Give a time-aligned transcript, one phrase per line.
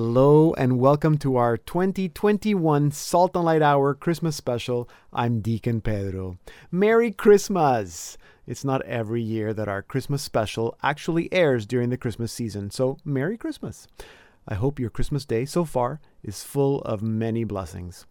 [0.00, 4.88] Hello and welcome to our 2021 Salt and Light Hour Christmas special.
[5.12, 6.38] I'm Deacon Pedro.
[6.70, 8.16] Merry Christmas!
[8.46, 12.98] It's not every year that our Christmas special actually airs during the Christmas season, so
[13.04, 13.88] Merry Christmas!
[14.46, 18.06] I hope your Christmas day so far is full of many blessings.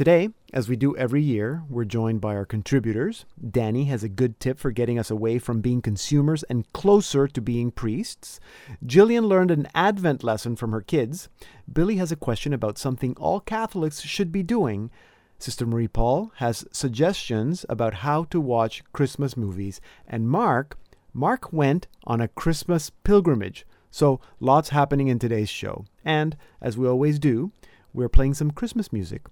[0.00, 3.26] Today, as we do every year, we're joined by our contributors.
[3.50, 7.40] Danny has a good tip for getting us away from being consumers and closer to
[7.42, 8.40] being priests.
[8.82, 11.28] Jillian learned an Advent lesson from her kids.
[11.70, 14.90] Billy has a question about something all Catholics should be doing.
[15.38, 19.82] Sister Marie Paul has suggestions about how to watch Christmas movies.
[20.08, 20.78] And Mark,
[21.12, 23.66] Mark went on a Christmas pilgrimage.
[23.90, 25.84] So, lots happening in today's show.
[26.06, 27.52] And, as we always do,
[27.92, 29.26] we're playing some Christmas music.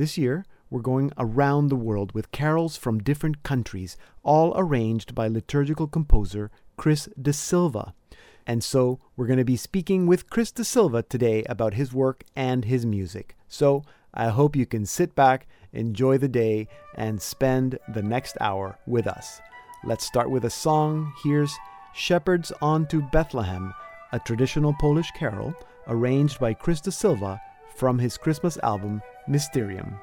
[0.00, 5.28] This year, we're going around the world with carols from different countries, all arranged by
[5.28, 7.92] liturgical composer Chris De Silva.
[8.46, 12.24] And so, we're going to be speaking with Chris De Silva today about his work
[12.34, 13.36] and his music.
[13.46, 18.78] So, I hope you can sit back, enjoy the day, and spend the next hour
[18.86, 19.42] with us.
[19.84, 21.12] Let's start with a song.
[21.22, 21.54] Here's
[21.92, 23.74] Shepherds on to Bethlehem,
[24.12, 25.54] a traditional Polish carol
[25.86, 27.38] arranged by Chris De Silva
[27.80, 29.98] from his Christmas album Mysterium.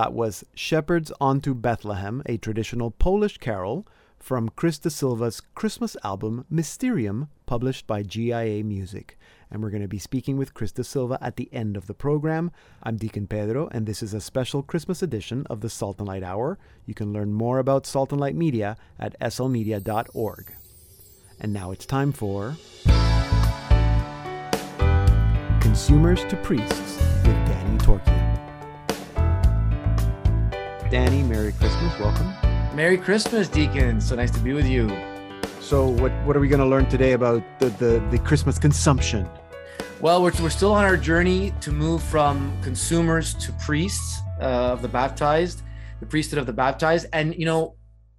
[0.00, 3.86] That was Shepherds On to Bethlehem, a traditional Polish carol
[4.18, 9.18] from Chris De Silva's Christmas album Mysterium, published by GIA Music.
[9.50, 11.92] And we're going to be speaking with Chris De Silva at the end of the
[11.92, 12.50] program.
[12.82, 16.22] I'm Deacon Pedro, and this is a special Christmas edition of the Salt and Light
[16.22, 16.58] Hour.
[16.86, 20.54] You can learn more about Salt and Light Media at slmedia.org.
[21.38, 22.56] And now it's time for
[25.60, 28.19] Consumers to Priests with Danny Torchia.
[30.90, 31.96] Danny, Merry Christmas.
[32.00, 32.34] Welcome.
[32.74, 34.00] Merry Christmas, Deacon.
[34.00, 34.88] So nice to be with you.
[35.60, 39.28] So, what, what are we going to learn today about the, the, the Christmas consumption?
[40.00, 44.82] Well, we're, we're still on our journey to move from consumers to priests uh, of
[44.82, 45.62] the baptized,
[46.00, 47.06] the priesthood of the baptized.
[47.12, 47.76] And, you know,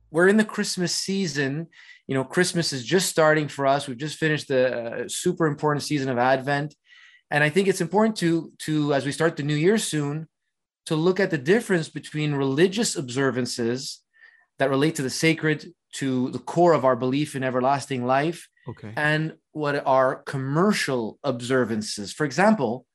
[0.09, 1.67] we're in the Christmas season.
[2.07, 3.85] You know, Christmas is just starting for us.
[3.85, 6.73] We've just finished the uh, super important season of Advent.
[7.31, 10.29] And I think it's important to, to, as we start the new year soon,
[10.85, 14.01] to look at the difference between religious observances
[14.59, 18.93] that relate to the sacred, to the core of our belief in everlasting life, Okay.
[18.95, 22.13] and what are commercial observances.
[22.13, 22.85] For example,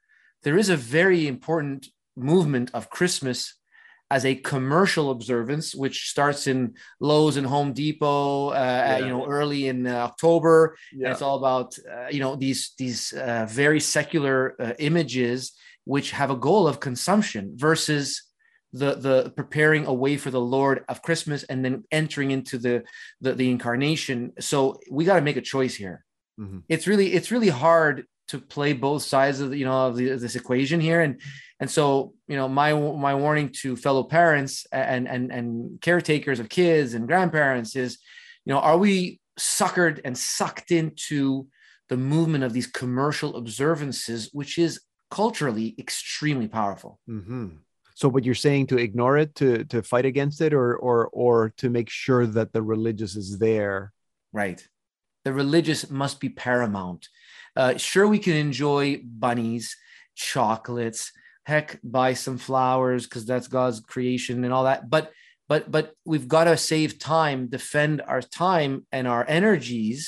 [0.44, 3.54] there is a very important movement of Christmas
[4.08, 8.98] as a commercial observance, which starts in Lowe's and Home Depot, uh, Yeah.
[8.98, 10.76] you know, early in uh, October.
[10.92, 15.52] And it's all about, uh, you know, these these uh, very secular uh, images
[15.86, 18.22] which have a goal of consumption versus
[18.72, 22.84] the the preparing a way for the Lord of Christmas and then entering into the
[23.20, 24.32] the, the incarnation.
[24.40, 26.04] So we got to make a choice here.
[26.38, 26.64] Mhm.
[26.68, 30.16] It's really it's really hard to play both sides of the, you know of, the,
[30.16, 31.20] this equation here and
[31.60, 32.72] and so you know my
[33.08, 37.98] my warning to fellow parents and and and caretakers of kids and grandparents is
[38.44, 41.46] you know are we suckered and sucked into
[41.88, 44.80] the movement of these commercial observances which is
[45.16, 47.48] culturally extremely powerful hmm
[48.00, 51.36] So, what you're saying to ignore it, to to fight against it, or or or
[51.60, 53.78] to make sure that the religious is there.
[54.42, 54.60] Right.
[55.24, 57.02] The religious must be paramount.
[57.60, 59.64] Uh, sure, we can enjoy bunnies,
[60.14, 61.02] chocolates,
[61.46, 64.80] heck, buy some flowers because that's God's creation and all that.
[64.94, 65.04] But
[65.48, 70.00] but but we've got to save time, defend our time and our energies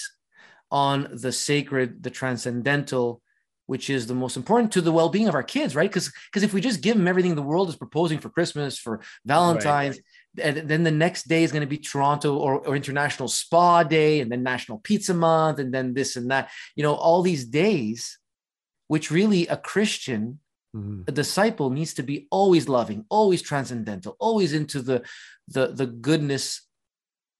[0.70, 3.22] on the sacred, the transcendental,
[3.68, 5.90] which is the most important to the well-being of our kids, right?
[5.90, 9.00] Because because if we just give them everything the world is proposing for Christmas, for
[9.26, 9.98] Valentine's,
[10.42, 14.20] and then the next day is going to be Toronto or, or International Spa Day,
[14.20, 16.50] and then National Pizza Month, and then this and that.
[16.76, 18.18] You know, all these days,
[18.88, 20.40] which really a Christian,
[20.76, 21.08] Mhm.
[21.08, 24.98] a disciple needs to be always loving, always transcendental, always into the
[25.54, 26.44] the the goodness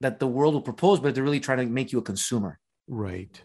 [0.01, 2.59] that the world will propose, but they're really trying to make you a consumer.
[2.87, 3.35] Right,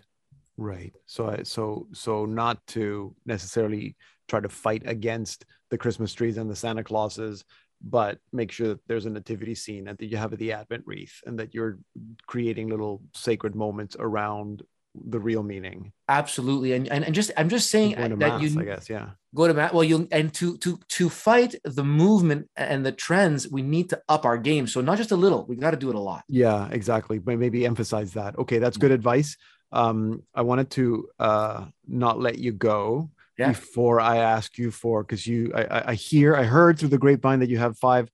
[0.56, 0.94] right.
[1.06, 3.96] So, so so not to necessarily
[4.28, 7.44] try to fight against the Christmas trees and the Santa Clauses,
[7.82, 11.20] but make sure that there's a nativity scene and that you have the Advent wreath
[11.26, 11.78] and that you're
[12.26, 14.62] creating little sacred moments around
[14.94, 15.92] the real meaning.
[16.08, 19.10] Absolutely, and and, and just I'm just saying that mass, you I guess, yeah.
[19.34, 19.74] go to Matt.
[19.74, 24.00] Well, you and to to to fight the movement and the trends, we need to
[24.08, 24.66] up our game.
[24.66, 26.24] So not just a little, we got to do it a lot.
[26.28, 27.18] Yeah, exactly.
[27.18, 28.38] But maybe emphasize that.
[28.38, 28.94] Okay, that's good mm-hmm.
[28.94, 29.36] advice.
[29.74, 33.48] Um, I wanted to uh not let you go Yeah.
[33.48, 36.98] before I ask you for because you I, I I hear I heard through the
[36.98, 38.08] grapevine that you have five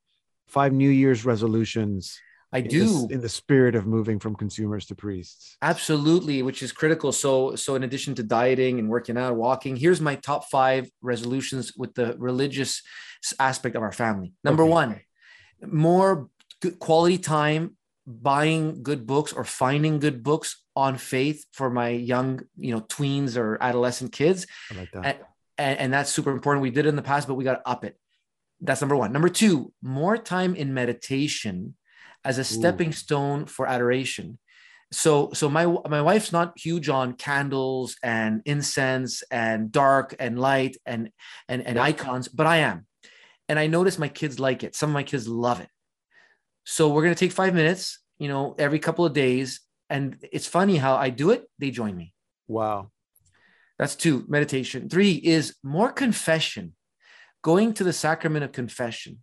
[0.48, 2.24] five New Year's resolutions.
[2.52, 5.58] I in do in the spirit of moving from consumers to priests.
[5.62, 7.12] absolutely, which is critical.
[7.12, 11.72] So so in addition to dieting and working out, walking, here's my top five resolutions
[11.76, 12.82] with the religious
[13.38, 14.32] aspect of our family.
[14.42, 14.70] Number Okay.
[14.72, 15.00] one,
[15.66, 16.28] more
[16.60, 17.76] good quality time
[18.10, 23.36] buying good books or finding good books on faith for my young you know tweens
[23.36, 25.28] or adolescent kids I like that.
[25.58, 26.62] and, and, that's super important.
[26.62, 27.96] We did it in the past, but we got to up it.
[28.60, 29.12] That's number one.
[29.12, 31.76] Number two, more time in meditation
[32.24, 34.38] as a stepping stone for adoration.
[34.92, 40.76] So, so my my wife's not huge on candles and incense and dark and light
[40.84, 41.10] and
[41.48, 42.86] and and icons, but I am,
[43.48, 44.74] and I notice my kids like it.
[44.74, 45.68] Some of my kids love it.
[46.70, 50.76] So we're gonna take five minutes, you know, every couple of days, and it's funny
[50.76, 51.42] how I do it.
[51.58, 52.14] They join me.
[52.46, 52.90] wow.
[53.76, 54.90] That's two, meditation.
[54.90, 56.74] Three is more confession,
[57.42, 59.22] going to the sacrament of confession.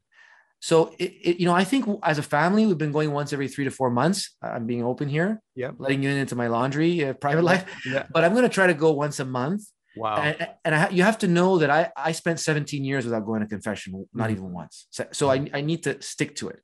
[0.59, 3.47] So, it, it, you know, I think as a family, we've been going once every
[3.47, 4.35] three to four months.
[4.41, 5.75] I'm being open here, Yep.
[5.77, 8.07] letting you in into my laundry, uh, private life, Yeah.
[8.11, 9.61] but I'm going to try to go once a month.
[9.95, 10.15] Wow.
[10.17, 13.41] And, and I, you have to know that I, I spent 17 years without going
[13.41, 14.33] to confession, not Mhm.
[14.33, 14.87] even once.
[14.89, 16.59] So, so I, I need to stick to it.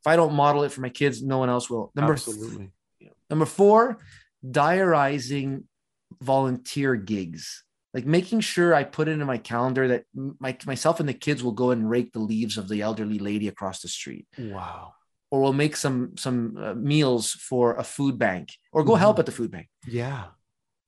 [0.00, 1.92] If I don't model it for my kids, no one else will.
[1.94, 2.70] Number Absolutely.
[3.28, 3.98] Number four,
[4.50, 5.64] diarizing
[6.20, 7.62] volunteer gigs.
[7.92, 11.42] like making sure I put it in my calendar that my, myself and the kids
[11.42, 14.26] will go and rake the leaves of the elderly lady across the street.
[14.38, 14.94] Wow.
[15.30, 19.00] Or we'll make some some uh, meals for a food bank or go mm-hmm.
[19.00, 19.68] help at the food bank.
[19.86, 20.26] Yeah.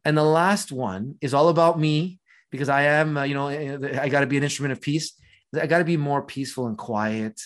[0.04, 2.18] And the last one is all about me
[2.50, 5.14] because I am, uh, you know, I got to be an instrument of peace.
[5.54, 7.40] I got to be more peaceful and quiet,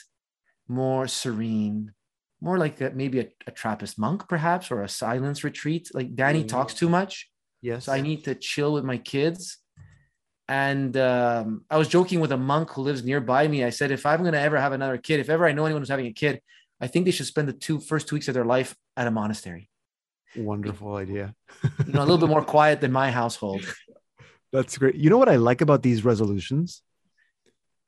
[0.68, 1.92] more serene,
[2.40, 5.90] more like a, maybe a, a, Trappist monk, perhaps, or a silence retreat.
[5.94, 6.49] Like Danny mm-hmm.
[6.49, 7.28] talks too much.
[7.62, 7.85] Yes.
[7.85, 9.58] So I need to chill with my kids.
[10.49, 13.64] And um, I was joking with a monk who lives nearby me.
[13.64, 15.82] I said, if I'm going to ever have another kid, if ever I know anyone
[15.82, 16.40] who's having a kid,
[16.80, 19.11] I think they should spend the two first two weeks of their life at a
[19.11, 19.68] monastery.
[20.37, 21.35] Wonderful idea.
[21.85, 23.64] you know, a little bit more quiet than my household.
[24.52, 24.94] That's great.
[24.94, 26.82] You know what I like about these resolutions?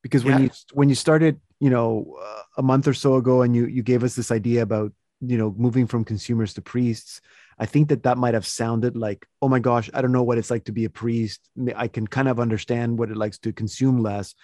[0.02, 0.45] Because when yeah.
[0.45, 3.83] you when you started, you know, uh, a month or so ago, and you you
[3.83, 7.21] gave us this idea about you know moving from consumers to priests,
[7.59, 10.38] I think that that might have sounded like, oh my gosh, I don't know what
[10.38, 11.40] it's like to be a priest.
[11.75, 14.35] I can kind of understand what it likes to consume less.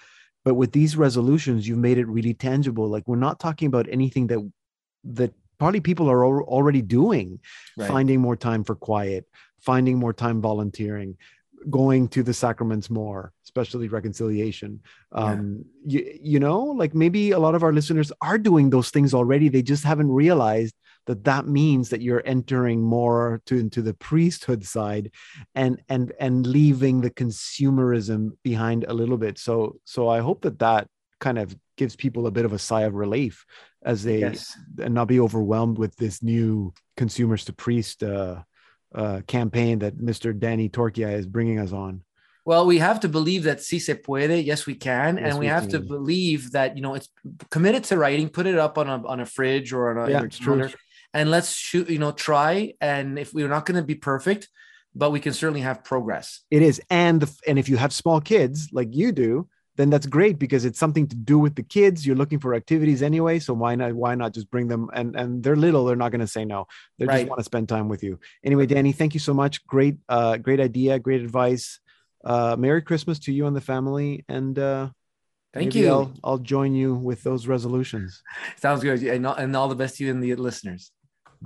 [0.44, 2.88] But with these resolutions, you've made it really tangible.
[2.88, 4.52] Like we're not talking about anything that
[5.04, 7.38] that probably people are already doing,
[7.76, 7.88] right.
[7.88, 9.26] finding more time for quiet,
[9.60, 11.16] finding more time volunteering,
[11.70, 14.80] going to the sacraments more, especially reconciliation.
[15.12, 16.00] Um, yeah.
[16.00, 19.48] you, you know, like maybe a lot of our listeners are doing those things already.
[19.48, 20.74] They just haven't realized
[21.06, 25.10] that that means that you're entering more to into the priesthood side
[25.54, 30.58] and and and leaving the consumerism behind a little bit so so i hope that
[30.58, 30.88] that
[31.20, 33.44] kind of gives people a bit of a sigh of relief
[33.84, 34.56] as they yes.
[34.80, 38.42] and not be overwhelmed with this new consumers to priest uh,
[38.94, 40.38] uh, campaign that Mr.
[40.38, 42.02] Danny Torchia is bringing us on.
[42.46, 44.44] Well, we have to believe that si se puede.
[44.44, 45.70] Yes, we can, yes, and we, we have can.
[45.72, 47.08] to believe that you know it's
[47.50, 48.28] committed to writing.
[48.28, 50.68] Put it up on a on a fridge or on a yeah,
[51.14, 51.88] and let's shoot.
[51.88, 52.74] You know, try.
[52.80, 54.48] And if we're not going to be perfect,
[54.94, 56.42] but we can certainly have progress.
[56.50, 60.06] It is, and the, and if you have small kids like you do, then that's
[60.06, 62.06] great because it's something to do with the kids.
[62.06, 63.92] You're looking for activities anyway, so why not?
[63.92, 64.88] Why not just bring them?
[64.92, 66.66] And and they're little; they're not going to say no.
[66.98, 67.20] They right.
[67.20, 68.20] just want to spend time with you.
[68.44, 69.66] Anyway, Danny, thank you so much.
[69.66, 71.80] Great, uh, great idea, great advice.
[72.24, 74.90] Uh, Merry Christmas to you and the family, and uh,
[75.52, 75.88] thank you.
[75.88, 78.22] I'll, I'll join you with those resolutions.
[78.56, 80.92] Sounds good, and all, and all the best to you and the listeners.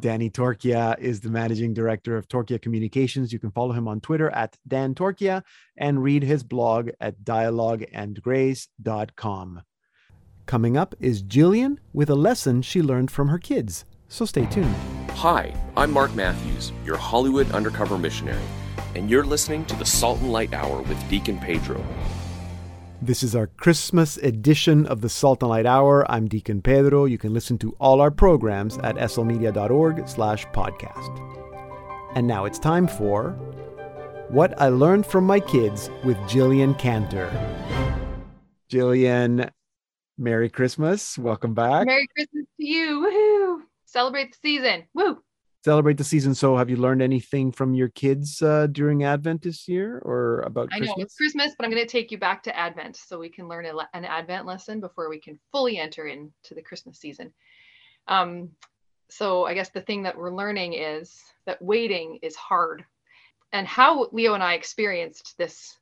[0.01, 3.33] Danny Torchia is the managing director of Torchia Communications.
[3.33, 5.43] You can follow him on Twitter at Dan Torchia
[5.77, 9.63] and read his blog at dialogueandgrace.com.
[10.47, 13.85] Coming up is Jillian with a lesson she learned from her kids.
[14.09, 14.75] So stay tuned.
[15.11, 18.41] Hi, I'm Mark Matthews, your Hollywood undercover missionary,
[18.95, 21.85] and you're listening to the Salt and Light Hour with Deacon Pedro.
[23.01, 26.11] This is our Christmas edition of the Salt and Light Hour.
[26.11, 27.05] I'm Deacon Pedro.
[27.05, 32.17] You can listen to all our programs at slmedia.org slash podcast.
[32.17, 33.31] And now it's time for
[34.31, 37.31] What I Learned from My Kids with Jillian Cantor.
[38.69, 39.49] Jillian,
[40.19, 41.17] Merry Christmas.
[41.17, 41.87] Welcome back.
[41.87, 43.01] Merry Christmas to you.
[43.01, 43.63] Woohoo!
[43.85, 44.89] Celebrate the season.
[44.93, 45.23] Woo!
[45.65, 46.35] Celebrate the season.
[46.35, 50.69] So, have you learned anything from your kids uh, during Advent this year, or about?
[50.73, 50.89] I Christmas?
[50.89, 53.49] know it's Christmas, but I'm going to take you back to Advent so we can
[53.49, 57.33] learn a, an Advent lesson before we can fully enter into the Christmas season.
[58.07, 58.51] Um,
[59.09, 62.85] so, I guess the thing that we're learning is that waiting is hard,
[63.53, 65.79] and how Leo and I experienced this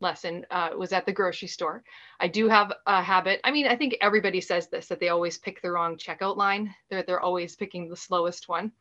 [0.00, 1.82] lesson uh, was at the grocery store.
[2.20, 3.40] I do have a habit.
[3.44, 6.74] I mean, I think everybody says this that they always pick the wrong checkout line.
[6.90, 8.72] They're they're always picking the slowest one.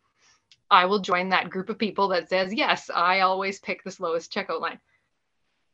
[0.69, 4.33] I will join that group of people that says, yes, I always pick the slowest
[4.33, 4.79] checkout line.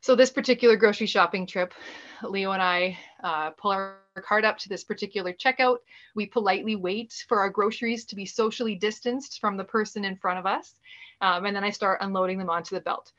[0.01, 1.74] So, this particular grocery shopping trip,
[2.24, 5.77] Leo and I uh, pull our cart up to this particular checkout.
[6.15, 10.39] We politely wait for our groceries to be socially distanced from the person in front
[10.39, 10.74] of us.
[11.19, 13.12] Um, and then I start unloading them onto the belt.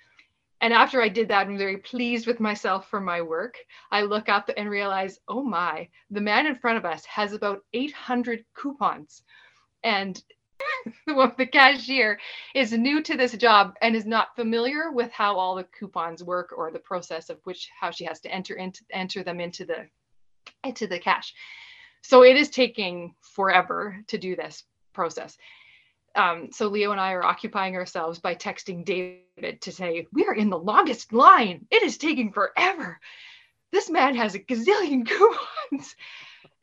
[0.63, 3.59] And after I did that, I'm very pleased with myself for my work.
[3.91, 7.65] I look up and realize, oh my, the man in front of us has about
[7.73, 9.23] 800 coupons.
[9.83, 10.23] And
[11.07, 12.19] the cashier
[12.55, 16.53] is new to this job and is not familiar with how all the coupons work
[16.57, 19.87] or the process of which how she has to enter into enter them into the
[20.65, 21.35] into the cash.
[22.03, 25.37] So it is taking forever to do this process.
[26.17, 30.35] Um, so Leo and I are occupying ourselves by texting David to say, We are
[30.35, 31.67] in the longest line.
[31.71, 32.99] It is taking forever.
[33.73, 35.95] This man has a gazillion coupons.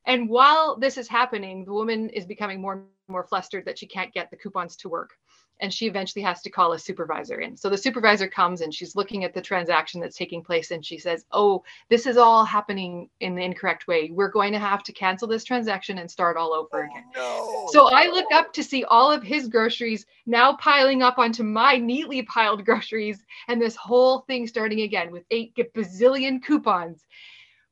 [0.06, 4.14] And while this is happening, the woman is becoming more more flustered that she can't
[4.14, 5.12] get the coupons to work.
[5.60, 7.58] and she eventually has to call a supervisor in.
[7.58, 11.00] So the supervisor comes and she's looking at the transaction that's taking place and she
[11.00, 14.12] says, "Oh, this is all happening in the incorrect way.
[14.12, 17.68] We're going to have to cancel this transaction and start all over oh, again." No.
[17.72, 21.78] So I look up to see all of his groceries now piling up onto my
[21.78, 27.04] neatly piled groceries and this whole thing starting again with eight bazillion coupons.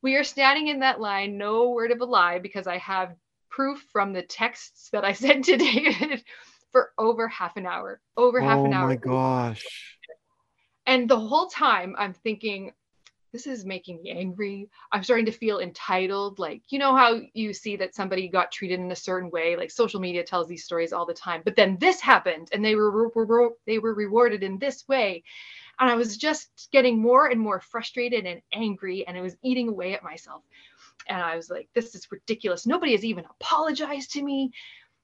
[0.01, 3.15] We are standing in that line, no word of a lie, because I have
[3.55, 6.23] proof from the texts that I sent to David
[6.71, 8.01] for over half an hour.
[8.17, 8.85] Over half oh an hour.
[8.85, 9.65] Oh my gosh.
[10.85, 12.73] And the whole time I'm thinking,
[13.31, 14.69] this is making me angry.
[14.91, 16.37] I'm starting to feel entitled.
[16.39, 19.55] Like, you know how you see that somebody got treated in a certain way?
[19.57, 21.41] Like social media tells these stories all the time.
[21.43, 25.23] But then this happened and they were, were they were rewarded in this way.
[25.79, 29.67] And I was just getting more and more frustrated and angry and it was eating
[29.67, 30.43] away at myself.
[31.07, 32.65] And I was like, this is ridiculous.
[32.65, 34.51] Nobody has even apologized to me.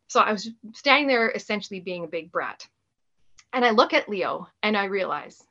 [0.08, 2.67] So I was standing there essentially being a big brat.
[3.53, 5.41] And I look at Leo and I realize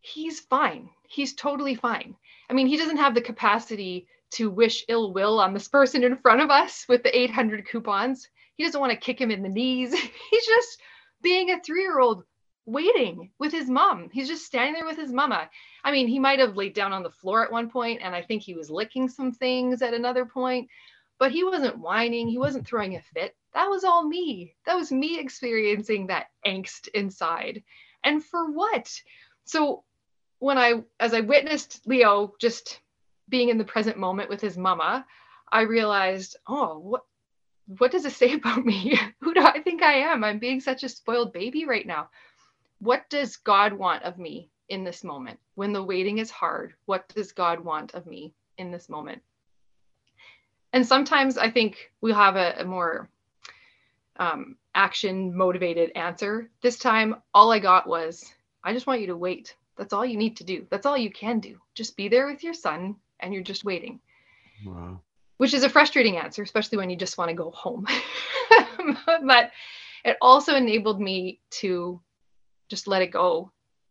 [0.00, 0.90] he's fine.
[1.08, 2.16] He's totally fine.
[2.50, 6.16] I mean, he doesn't have the capacity to wish ill will on this person in
[6.18, 8.28] front of us with the 800 coupons.
[8.56, 9.92] He doesn't want to kick him in the knees.
[10.30, 10.80] He's just
[11.22, 12.24] being a three year old
[12.70, 14.10] waiting with his mom.
[14.12, 15.48] He's just standing there with his mama.
[15.84, 18.22] I mean, he might have laid down on the floor at one point, and I
[18.22, 20.68] think he was licking some things at another point,
[21.18, 22.28] but he wasn't whining.
[22.28, 24.54] He wasn't throwing a fit that was all me.
[24.66, 27.62] That was me experiencing that angst inside.
[28.04, 28.88] And for what?
[29.44, 29.84] So
[30.38, 32.80] when I as I witnessed Leo just
[33.28, 35.04] being in the present moment with his mama,
[35.50, 37.02] I realized, oh, what
[37.78, 38.98] what does it say about me?
[39.20, 40.22] Who do I think I am?
[40.24, 42.10] I'm being such a spoiled baby right now.
[42.80, 45.38] What does God want of me in this moment?
[45.54, 49.22] When the waiting is hard, what does God want of me in this moment?
[50.72, 53.08] And sometimes I think we have a, a more
[54.18, 56.50] um, action motivated answer.
[56.62, 58.24] This time, all I got was,
[58.62, 59.56] I just want you to wait.
[59.76, 60.66] That's all you need to do.
[60.70, 61.58] That's all you can do.
[61.74, 64.00] Just be there with your son and you're just waiting.
[64.64, 65.00] Wow.
[65.38, 67.86] Which is a frustrating answer, especially when you just want to go home.
[69.24, 69.52] but
[70.04, 72.00] it also enabled me to
[72.68, 73.50] just let it go.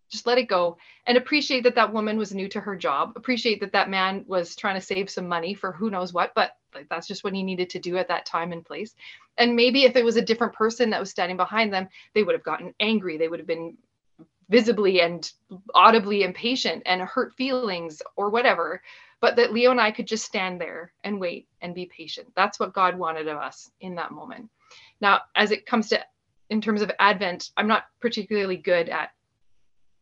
[0.09, 0.77] Just let it go.
[1.05, 3.13] And appreciate that that woman was new to her job.
[3.15, 6.51] Appreciate that that man was trying to save some money for who knows what but
[6.73, 8.93] like, that's just what he needed to do at that time and place.
[9.37, 12.35] And maybe if it was a different person that was standing behind them they would
[12.35, 13.17] have gotten angry.
[13.17, 13.77] They would have been
[14.49, 15.29] visibly and
[15.75, 18.81] audibly impatient and hurt feelings or whatever
[19.19, 22.27] but that leo and i could just stand there and wait and be patient.
[22.35, 24.49] That's what god wanted of us in that moment.
[25.01, 26.01] Now as it comes to
[26.49, 29.12] in terms of advent i'm not particularly good at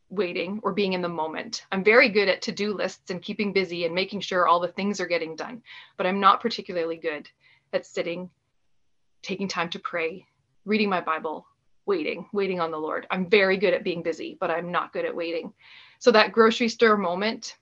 [0.10, 1.66] waiting or being in the moment.
[1.72, 4.68] I'm very good at to do lists and keeping busy and making sure all the
[4.68, 5.62] things are getting done,
[5.98, 7.30] but I'm not particularly good
[7.74, 8.30] at sitting,
[9.22, 10.26] taking time to pray,
[10.66, 11.46] reading my Bible,
[11.86, 13.08] waiting, waiting on the Lord.
[13.10, 15.54] I'm very good at being busy, but I'm not good at waiting.
[16.00, 17.58] So that grocery store moment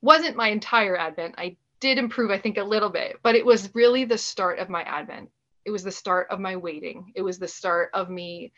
[0.00, 1.34] wasn't my entire Advent.
[1.38, 4.70] I did improve, I think, a little bit, but it was really the start of
[4.70, 5.30] my Advent.
[5.66, 7.12] It was the start of my waiting.
[7.16, 8.52] It was the start of me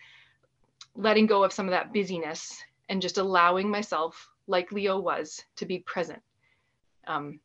[0.94, 5.64] letting go of some of that busyness and just allowing myself, like Leo was, to
[5.64, 6.20] be present.
[7.06, 7.40] Um,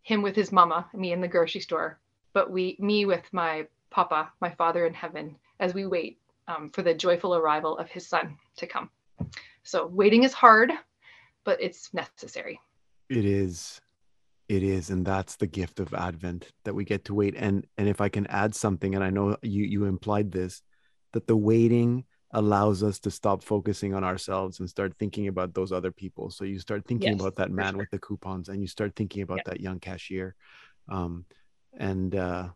[0.00, 2.00] him with his mama, me in the grocery store,
[2.32, 6.80] but we, me with my papa, my father in heaven, as we wait um, for
[6.80, 8.88] the joyful arrival of his son to come.
[9.64, 10.72] So waiting is hard,
[11.44, 12.58] but it's necessary.
[13.10, 13.82] It is.
[14.48, 17.34] It is, and that's the gift of Advent that we get to wait.
[17.36, 20.62] And and if I can add something, and I know you you implied this,
[21.12, 25.72] that the waiting allows us to stop focusing on ourselves and start thinking about those
[25.72, 26.30] other people.
[26.30, 27.78] So you start thinking yes, about that man sure.
[27.78, 30.34] with the coupons and you start thinking about that young cashier.
[30.90, 31.24] Um,
[31.78, 32.48] and uh,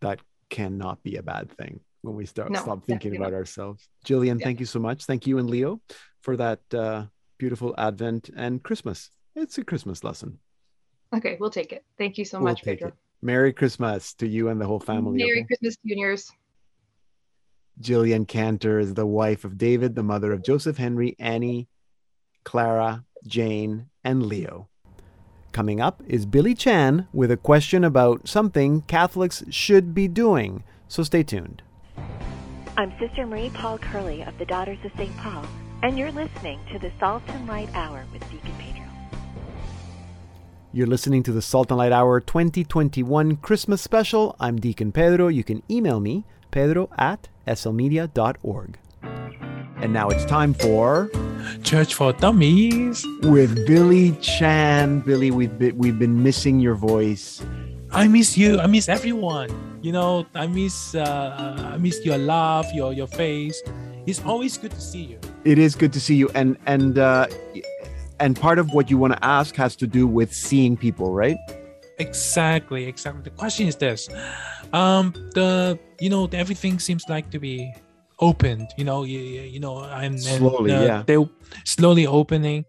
[0.00, 3.38] that cannot be a bad thing when we start no, stop thinking about not.
[3.38, 3.88] ourselves.
[4.04, 4.44] Jillian, yeah.
[4.44, 5.04] thank you so much.
[5.04, 5.80] Thank you and Leo
[6.22, 7.06] for that uh,
[7.38, 9.10] beautiful Advent and Christmas.
[9.34, 10.38] It's a Christmas lesson.
[11.14, 11.84] Okay, we'll take it.
[11.98, 12.88] Thank you so we'll much, Pedro.
[12.88, 12.94] It.
[13.20, 15.18] Merry Christmas to you and the whole family.
[15.18, 15.46] Merry okay?
[15.46, 16.32] Christmas, juniors.
[17.80, 21.68] Jillian Cantor is the wife of David, the mother of Joseph Henry, Annie,
[22.44, 24.68] Clara, Jane, and Leo.
[25.52, 31.02] Coming up is Billy Chan with a question about something Catholics should be doing, so
[31.02, 31.62] stay tuned.
[32.76, 35.14] I'm Sister Marie Paul Curley of the Daughters of St.
[35.18, 35.44] Paul,
[35.82, 38.71] and you're listening to the Salt and Light Hour with Deacon Pedro.
[40.74, 44.34] You're listening to the Salt and Light Hour 2021 Christmas special.
[44.40, 45.28] I'm Deacon Pedro.
[45.28, 48.78] You can email me, pedro at slmedia.org.
[49.02, 51.10] And now it's time for
[51.62, 55.00] Church for Dummies with Billy Chan.
[55.00, 57.42] Billy, we've been, we've been missing your voice.
[57.90, 58.58] I miss you.
[58.58, 59.50] I miss everyone.
[59.82, 63.60] You know, I miss uh, I miss your laugh, your your face.
[64.06, 65.18] It's always good to see you.
[65.44, 67.26] It is good to see you, and and uh,
[68.22, 71.36] and part of what you want to ask has to do with seeing people, right?
[71.98, 73.22] Exactly, exactly.
[73.22, 74.08] The question is this:
[74.72, 77.74] um, the you know everything seems like to be
[78.20, 78.68] opened.
[78.78, 81.02] You know, you, you know, I'm Slowly, uh, yeah.
[81.04, 81.18] they
[81.64, 82.64] slowly opening.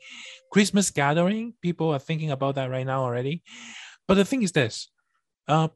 [0.51, 3.43] Christmas gathering, people are thinking about that right now already.
[4.07, 4.89] But the thing is this:
[5.47, 5.69] uh,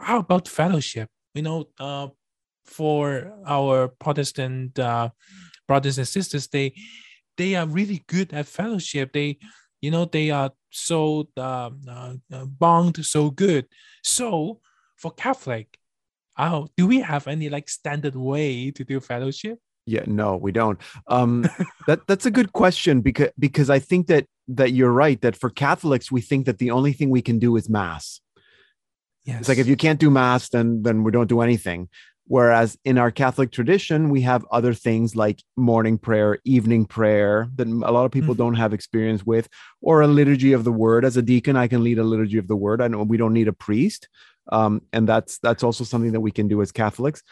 [0.00, 1.10] how about fellowship?
[1.34, 2.08] You know, uh,
[2.64, 5.10] for our Protestant uh,
[5.66, 6.72] brothers and sisters, they
[7.38, 9.12] they are really good at fellowship.
[9.12, 9.38] They,
[9.80, 13.66] you know, they are so uh, uh, uh, bond so good.
[14.02, 14.60] So
[14.96, 15.78] for Catholic,
[16.36, 19.58] oh, do we have any like standard way to do fellowship?
[19.86, 20.78] Yeah, no, we don't.
[21.06, 21.48] Um,
[21.86, 25.48] that that's a good question because because I think that that you're right that for
[25.48, 28.20] Catholics we think that the only thing we can do is mass.
[29.24, 29.40] Yes.
[29.40, 31.88] It's like if you can't do mass, then then we don't do anything.
[32.28, 37.66] Whereas in our Catholic tradition, we have other things like morning prayer, evening prayer that
[37.66, 38.38] a lot of people Mhm.
[38.38, 39.48] don't have experience with,
[39.80, 41.06] or a liturgy of the word.
[41.06, 42.82] As a deacon, I can lead a liturgy of the word.
[42.82, 44.08] I know we don't need a priest,
[44.52, 47.22] um, and that's that's also something that we can do as Catholics.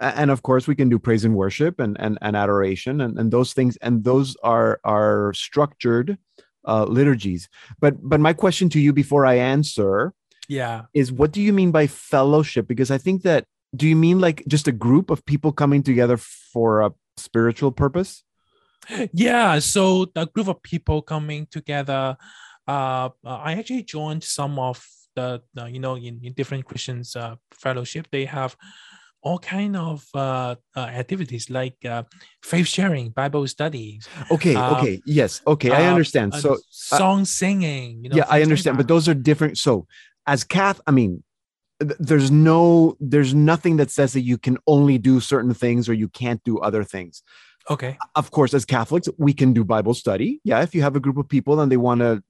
[0.00, 3.32] And of course, we can do praise and worship and and, and adoration and, and
[3.32, 6.16] those things, and those are are structured
[6.64, 7.48] uh, liturgies.
[7.80, 10.14] But but my question to you before I answer
[10.48, 10.82] yeah.
[10.94, 14.44] is what do you mean by fellowship because i think that do you mean like
[14.46, 18.24] just a group of people coming together for a spiritual purpose?
[19.12, 22.16] Yeah so a group of people coming together
[22.66, 24.84] uh uh, i actually joined some of
[25.16, 28.08] the, the you know in, in different christians uh, fellowship.
[28.10, 28.56] They have
[29.22, 32.02] all kind of uh, uh activities like uh,
[32.42, 36.34] faith sharing bible studies okay Um, okay yes okay i uh, understand.
[36.34, 39.56] uh, so song singing you know yeah i like understand but those are different.
[39.56, 39.86] So
[40.26, 41.22] as cath i mean
[41.80, 46.08] there's no there's nothing that says that you can only do certain things or you
[46.08, 47.22] can't do other things.
[47.70, 47.96] Okay.
[48.14, 50.40] Of course as catholics we can do bible study.
[50.44, 52.22] Yeah if you have a group of people and they want to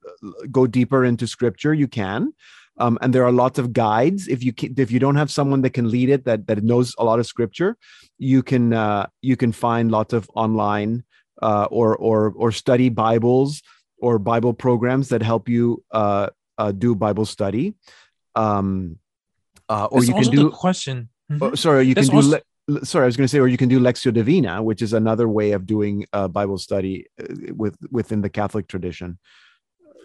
[0.50, 2.32] go deeper into scripture you can.
[2.76, 4.26] Um, and there are lots of guides.
[4.26, 6.94] If you ca- if you don't have someone that can lead it that that knows
[6.98, 7.76] a lot of scripture
[8.18, 11.04] you can uh, you can find lots of online
[11.42, 13.62] uh, or or or study bibles
[13.98, 16.28] or bible programs that help you uh,
[16.58, 17.74] uh, do bible study.
[18.34, 18.98] Um,
[19.68, 21.38] uh, or That's you can do question Mhm.
[21.40, 22.26] Oh, sorry, you That's can do.
[22.26, 24.82] also- le- sorry, I was going to say, or you can do Lectio Divina, which
[24.82, 27.24] is another way of doing uh, Bible study uh,
[27.54, 29.18] with within the Catholic tradition.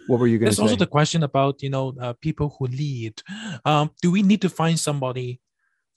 [0.06, 0.62] What were you going to There's say?
[0.62, 3.20] also the question about you know uh, people who lead.
[3.66, 5.40] Um, do we need to find somebody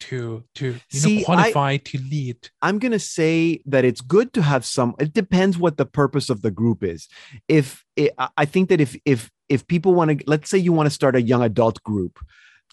[0.02, 2.50] to to you See, know qualify to lead?
[2.62, 4.94] I'm going to say that it's good to have some.
[5.00, 7.08] It depends what the purpose of the group is.
[7.48, 10.74] If it, I I think that if if if people want to, let's say you
[10.74, 12.20] want to start a young adult group,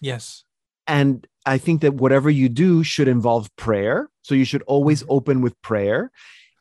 [0.01, 0.43] Yes.
[0.87, 4.09] And I think that whatever you do should involve prayer.
[4.23, 6.11] So you should always open with prayer.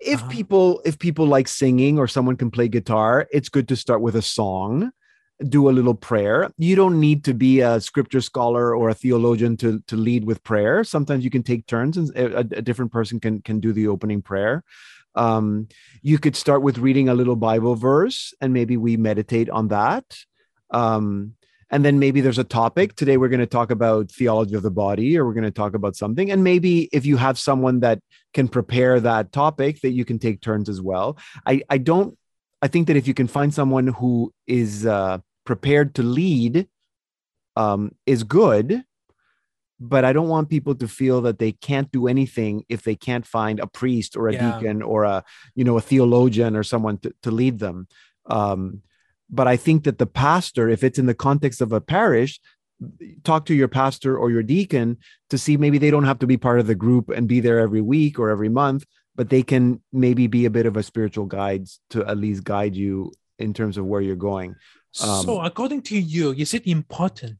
[0.00, 0.30] If Uh-huh.
[0.30, 4.16] people if people like singing or someone can play guitar, it's good to start with
[4.16, 4.92] a song,
[5.48, 6.50] do a little prayer.
[6.56, 10.42] You don't need to be a scripture scholar or a theologian to to lead with
[10.42, 10.84] prayer.
[10.84, 14.22] Sometimes you can take turns and a, a different person can can do the opening
[14.22, 14.64] prayer.
[15.14, 15.68] Um,
[16.02, 20.04] you could start with reading a little Bible verse and maybe we meditate on that.
[20.70, 21.34] Um,
[21.70, 22.96] and then maybe there's a topic.
[22.96, 25.74] Today we're going to talk about theology of the body or we're going to talk
[25.74, 26.30] about something.
[26.30, 28.00] And maybe if you have someone that
[28.34, 31.16] can prepare that topic that you can take turns as well.
[31.46, 32.16] I i don't
[32.62, 36.68] i think that if you can find someone who is uh prepared to lead
[37.56, 38.82] um is good.
[39.82, 43.26] But i don't want people to feel that they can't do anything if they can't
[43.26, 44.52] find a priest or a Yeah.
[44.58, 47.86] deacon or a you know a theologian or someone to, to lead them.
[48.26, 48.82] Um
[49.30, 52.40] but i think that the pastor if it's in the context of a parish
[53.24, 54.96] talk to your pastor or your deacon
[55.28, 57.60] to see maybe they don't have to be part of the group and be there
[57.60, 61.26] every week or every month but they can maybe be a bit of a spiritual
[61.26, 64.54] guide to at least guide you in terms of where you're going
[65.00, 67.38] Um, so according to you, is it important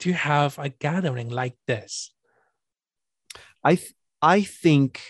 [0.00, 2.10] to have a gathering like this?
[3.62, 5.00] I th- I think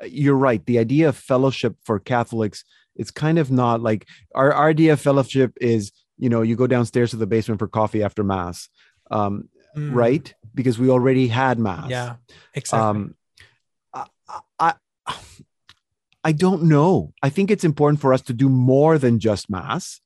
[0.00, 0.64] uh, you're right.
[0.64, 2.64] The idea of fellowship for Catholics
[2.96, 7.16] is kind of not like our, of fellowship is you know you go downstairs to
[7.16, 8.68] the basement for coffee after mass,
[9.10, 10.34] um, Mm, right?
[10.54, 11.88] Because we already had mass.
[11.88, 12.16] Yeah.
[12.54, 12.88] Exactly.
[12.88, 13.14] Um,
[13.94, 14.06] I,
[14.58, 14.74] I
[16.24, 17.12] I don't know.
[17.22, 20.00] I think it's important for us to do more than just mass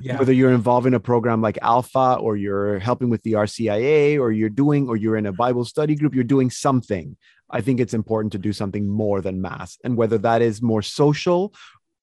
[0.00, 0.18] yeah.
[0.18, 4.32] whether you're involved in a program like alpha or you're helping with the rcia or
[4.32, 7.16] you're doing or you're in a bible study group you're doing something
[7.50, 10.82] i think it's important to do something more than mass and whether that is more
[10.82, 11.52] social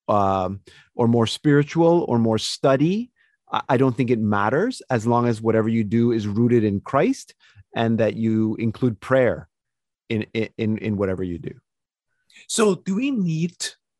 [0.07, 0.61] um,
[0.95, 3.11] or more spiritual or more study
[3.69, 7.35] I, don't think it matters as long as whatever you do is rooted in Christ
[7.75, 9.47] and that you include prayer
[10.09, 10.25] in
[10.57, 11.53] in in whatever you do.
[12.47, 13.55] So do we need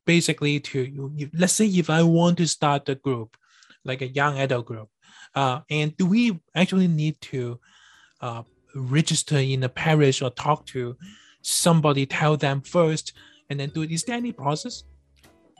[0.05, 3.37] basically to let's say if I want to start a group,
[3.85, 4.89] like a young adult group,
[5.35, 7.59] uh, and do we actually need to
[8.21, 8.43] uh,
[8.75, 10.97] register in a parish or talk to
[11.41, 13.13] somebody, tell them first,
[13.49, 13.91] and then do it?
[13.91, 14.83] Is there any process?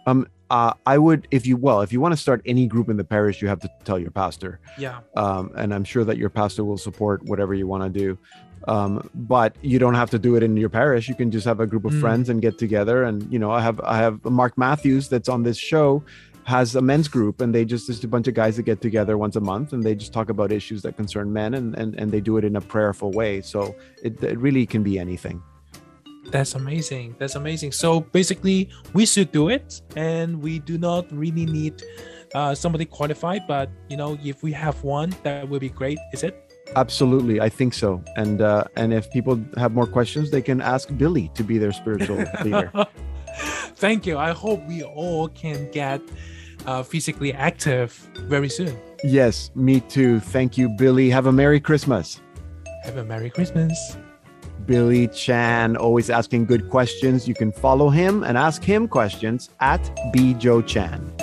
[0.06, 2.98] Um, uh, I would, if you well, if you want to start any group in
[2.98, 4.60] the parish, you have to tell your pastor.
[4.78, 5.00] Yeah.
[5.16, 8.18] Um, and I'm sure that your pastor will support whatever you want to do.
[8.68, 11.10] Um, but you don't have to do it in your parish.
[11.10, 12.02] You can just have a group of Mm.
[12.02, 13.04] friends and get together.
[13.04, 16.04] And you know, I have I have Mark Matthews that's on this show
[16.46, 19.18] has a men's group and they just just a bunch of guys that get together
[19.18, 22.12] once a month and they just talk about issues that concern men and and, and
[22.12, 23.42] they do it in a prayerful way.
[23.42, 25.42] So it, it really can be anything.
[26.32, 27.16] That's amazing.
[27.20, 27.72] That's amazing.
[27.72, 31.84] So basically, we should do it, and we do not really need
[32.34, 33.42] uh, somebody qualified.
[33.48, 36.00] But you know, if we have one, that would be great.
[36.14, 36.40] Is it?
[36.76, 38.04] Absolutely, I think so.
[38.16, 41.72] And uh, and if people have more questions, they can ask Billy to be their
[41.72, 42.72] spiritual leader.
[43.76, 44.18] Thank you.
[44.18, 46.02] I hope we all can get
[46.66, 47.92] uh, physically active
[48.28, 48.78] very soon.
[49.04, 50.20] Yes, me too.
[50.20, 51.10] Thank you, Billy.
[51.10, 52.22] Have a Merry Christmas.
[52.86, 53.98] Have a Merry Christmas.
[54.66, 57.28] Billy Chan, always asking good questions.
[57.28, 59.82] You can follow him and ask him questions at
[60.14, 61.14] bjoe Chan.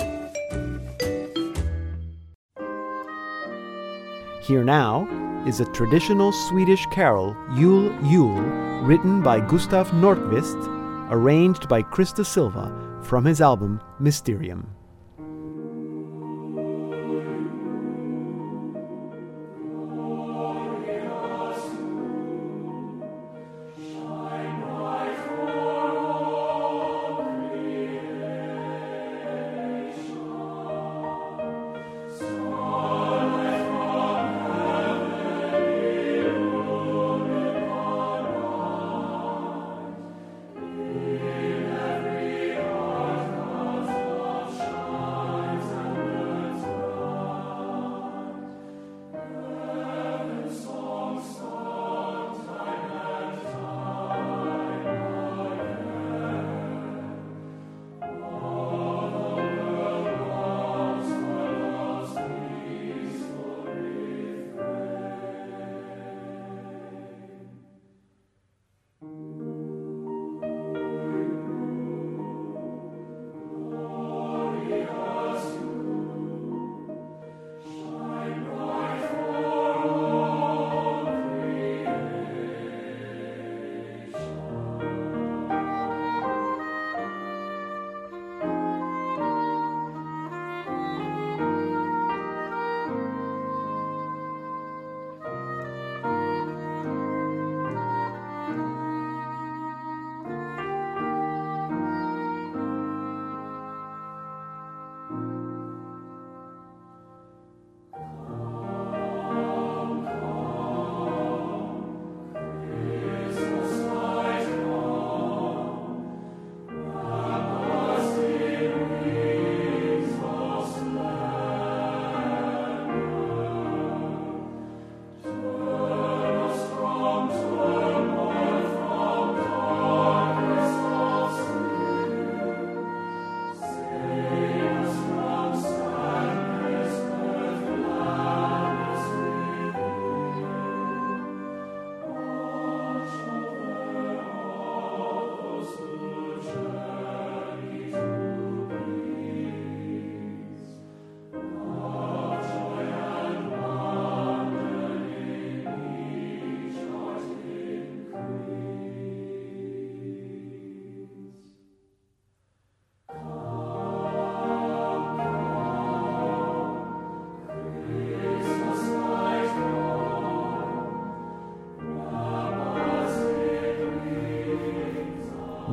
[4.43, 5.07] Here now
[5.47, 8.39] is a traditional Swedish carol, Jul Jul,
[8.81, 14.67] written by Gustav Nordqvist, arranged by Chris De Silva from his album Mysterium.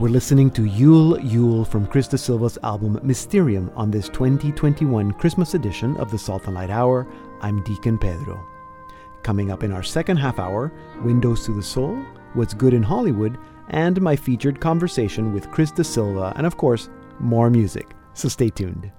[0.09, 5.53] We're listening to Yule Yule from Chris De Silva's album Mysterium on this 2021 Christmas
[5.53, 7.07] edition of the Salt and Light Hour.
[7.42, 8.42] I'm Deacon Pedro.
[9.23, 13.37] Coming up in our second half hour, Windows to the Soul, What's Good in Hollywood,
[13.68, 16.88] and my featured conversation with Chris De Silva, and of course,
[17.21, 17.90] more music.
[18.14, 18.90] So stay tuned.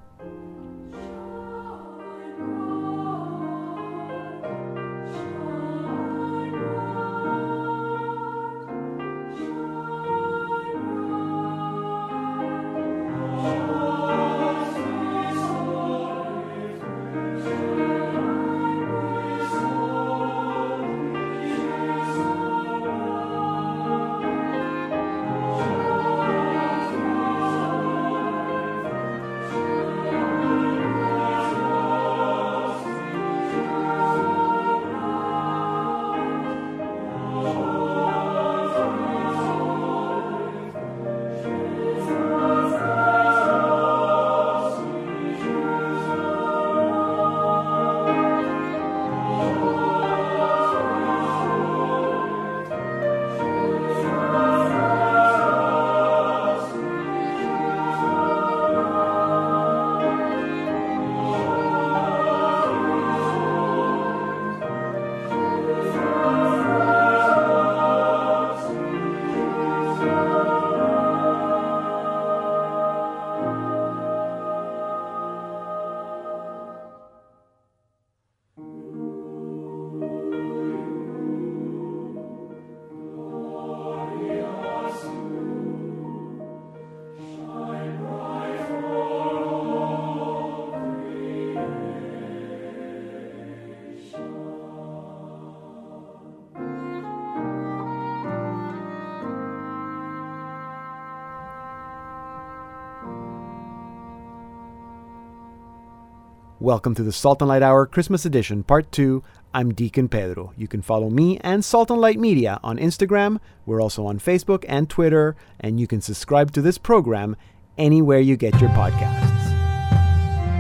[106.62, 109.24] Welcome to the Salt and Light Hour Christmas Edition, Part 2.
[109.54, 110.52] I'm Deacon Pedro.
[110.58, 113.39] You can follow me and Salt and Light Media on Instagram.
[113.65, 117.38] We're also on Facebook and Twitter, and you can subscribe to this program
[117.78, 119.24] anywhere you get your podcasts.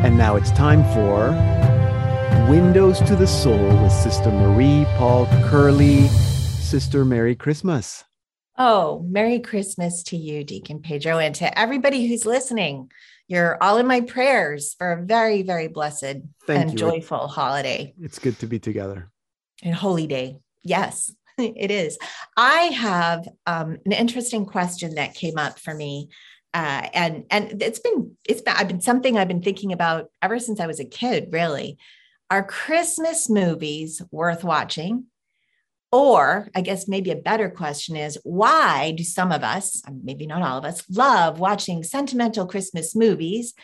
[0.01, 1.31] And now it's time for
[2.49, 6.07] Windows to the Soul with Sister Marie Paul Curley.
[6.07, 8.05] Sister, Merry Christmas.
[8.57, 12.89] Oh, Merry Christmas to you, Deacon Pedro, and to everybody who's listening.
[13.29, 16.77] You're all in my prayers for a very, very blessed Thank and you.
[16.77, 19.09] joyful holiday It's good to be together.
[19.63, 20.37] and holy day.
[20.63, 21.97] Yes, it is.
[22.35, 26.09] I have um, an interesting question that came up for me.
[26.51, 30.39] Uh, and and it's been it's been I've been something I've been thinking about ever
[30.39, 31.29] since I was a kid.
[31.31, 31.77] Really,
[32.31, 35.05] are Christmas movies worth watching?
[35.91, 40.43] Or I guess maybe a better question is why do some of us, maybe not
[40.43, 43.55] all of us, love watching sentimental Christmas movies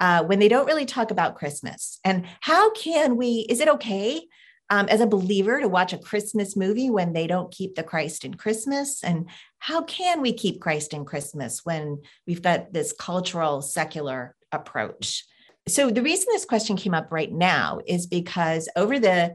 [0.00, 1.98] uh, when they don't really talk about Christmas?
[2.04, 4.22] And how can we, is it okay
[4.70, 8.24] um, as a believer to watch a Christmas movie when they don't keep the Christ
[8.24, 9.02] in Christmas?
[9.02, 15.24] And how can we keep Christ in Christmas when we've got this cultural, secular approach?
[15.68, 19.34] So the reason this question came up right now is because over the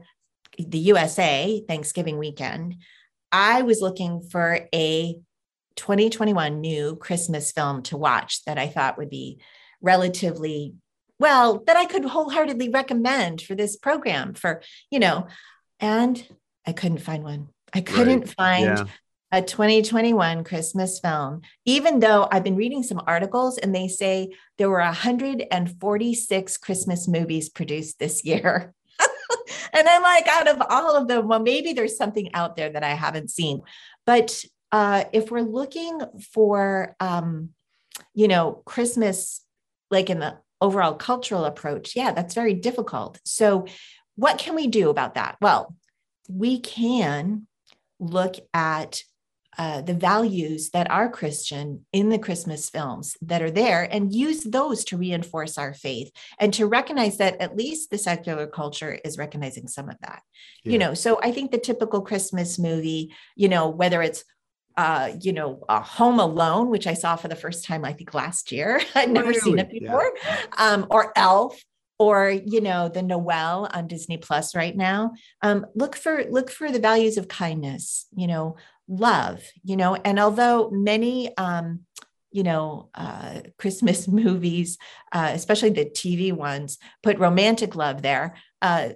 [0.58, 2.76] the USA Thanksgiving weekend,
[3.30, 5.18] I was looking for a
[5.76, 9.40] 2021 new Christmas film to watch that I thought would be
[9.80, 10.74] relatively
[11.20, 15.26] well that I could wholeheartedly recommend for this program for, you know,
[15.80, 16.26] and
[16.66, 17.48] I couldn't find one.
[17.72, 18.84] I couldn't find Yeah.
[19.30, 24.70] a 2021 Christmas film, even though I've been reading some articles and they say there
[24.70, 28.74] were 146 Christmas movies produced this year.
[29.72, 32.84] and I'm like, out of all of them, well, maybe there's something out there that
[32.84, 33.62] I haven't seen.
[34.06, 36.00] But uh, if we're looking
[36.32, 37.50] for, um,
[38.14, 39.44] you know, Christmas,
[39.90, 43.20] like in the overall cultural approach, yeah, that's very difficult.
[43.24, 43.66] So,
[44.16, 45.36] what can we do about that?
[45.40, 45.76] Well,
[46.28, 47.46] we can
[48.00, 49.02] look at
[49.58, 54.44] uh, the values that are Christian in the Christmas films that are there and use
[54.44, 59.18] those to reinforce our faith and to recognize that at least the secular culture is
[59.18, 60.22] recognizing some of that.
[60.64, 60.72] Yeah.
[60.72, 64.24] You know, so I think the typical Christmas movie, you know, whether it's
[64.76, 68.14] uh, you know, uh, Home Alone, which I saw for the first time, I think
[68.14, 68.80] last year.
[68.94, 69.80] I'd never seen it Really?
[69.82, 69.88] Yeah.
[69.90, 70.12] before.
[70.56, 71.60] Um, or Elf,
[71.98, 75.14] or you know, the Noelle on Disney Plus right now.
[75.42, 78.06] Um, look for look for the values of kindness.
[78.14, 78.56] You know,
[78.88, 79.42] love.
[79.62, 81.80] You know, and although many um,
[82.30, 84.78] you know, uh, Christmas movies,
[85.12, 88.34] uh, especially the TV ones, put romantic love there.
[88.60, 88.90] Uh,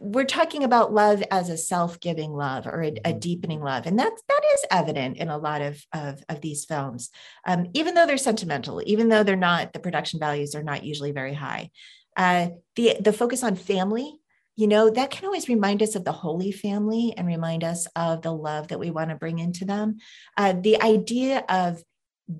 [0.00, 3.20] we're talking about love as a self-giving love or a, a Mhm.
[3.20, 7.10] deepening love, and that's that is evident in a lot of of, of these films.
[7.46, 11.12] Um, even though they're sentimental, even though they're not, the production values are not usually
[11.12, 11.70] very high.
[12.16, 14.20] Uh, the the focus on family,
[14.56, 18.22] you know, that can always remind us of the Holy Family and remind us of
[18.22, 19.98] the love that we want to bring into them.
[20.36, 21.82] Uh, the idea of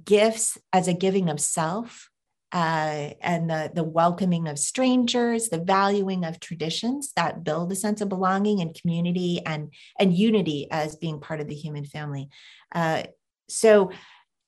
[0.05, 2.09] gifts as a giving of self
[2.53, 8.01] uh, and the, the welcoming of strangers, the valuing of traditions that build a sense
[8.01, 12.29] of belonging and community and, and unity as being part of the human family.
[12.73, 13.03] Uh,
[13.49, 13.91] so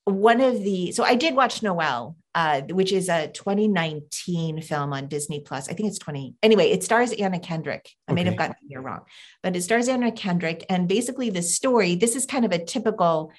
[0.07, 5.07] one of the so I did watch Noelle, uh, which is a 2019 film on
[5.07, 5.69] Disney Plus.
[5.69, 6.35] I think it's 20.
[6.41, 7.89] Anyway, it stars Anna Kendrick.
[8.07, 9.01] I may have gotten the year wrong,
[9.43, 10.65] but it stars Anna Kendrick.
[10.69, 13.31] And basically, the story this is kind of a typical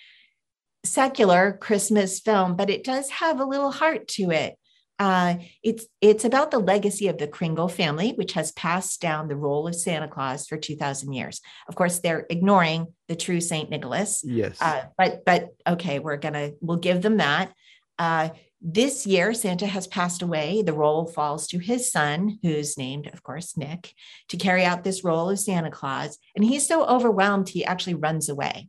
[0.84, 4.56] secular Christmas film, but it does have a little heart to it.
[4.98, 9.36] Uh, it's it's about the legacy of the Kringle family, which has passed down the
[9.36, 11.40] role of Santa Claus for 2,000 years.
[11.68, 14.60] Of course, they're ignoring the true Saint Nicholas, Yes.
[14.60, 17.52] uh, but but okay, we're gonna we'll give them that.
[17.98, 18.30] Uh,
[18.60, 20.62] this year, Santa has passed away.
[20.62, 23.92] The role falls to his son, who's named, of course, Nick,
[24.30, 26.18] to carry out this role of Santa Claus.
[26.34, 28.68] And he's so overwhelmed, he actually runs away.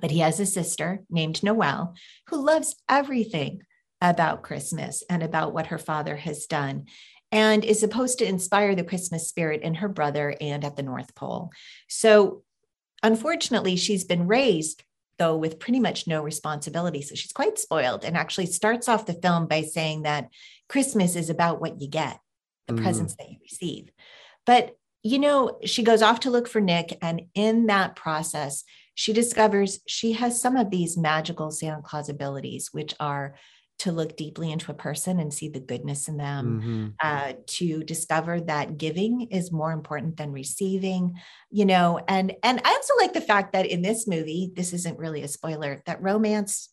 [0.00, 1.94] But he has a sister named Noelle
[2.28, 3.60] who loves everything
[4.02, 6.86] about Christmas and about what her father has done
[7.30, 11.14] and is supposed to inspire the Christmas spirit in her brother and at the North
[11.14, 11.50] Pole.
[11.88, 12.42] So,
[13.02, 14.84] unfortunately, she's been raised
[15.18, 17.00] though with pretty much no responsibility.
[17.00, 20.28] So she's quite spoiled and actually starts off the film by saying that
[20.68, 22.18] Christmas is about what you get,
[22.66, 22.82] the Mhm.
[22.82, 23.90] presents that you receive.
[24.46, 26.98] But, you know, she goes off to look for Nick.
[27.02, 32.72] And in that process, she discovers she has some of these magical Santa Claus abilities,
[32.72, 33.36] which are
[33.82, 36.94] to look deeply into a person and see the goodness in them Mhm.
[37.02, 41.18] uh, to discover that giving is more important than receiving
[41.50, 44.98] you know and and i also like the fact that in this movie this isn't
[44.98, 46.68] really a spoiler that romance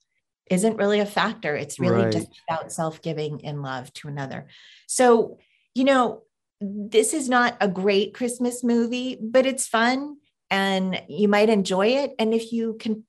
[0.50, 4.48] isn't really a factor it's really just about self-giving in love to another
[4.88, 5.38] so
[5.76, 6.24] you know
[6.62, 10.18] this is not a great Christmas movie, but it's fun
[10.52, 12.14] and you might enjoy it.
[12.20, 13.06] And if you can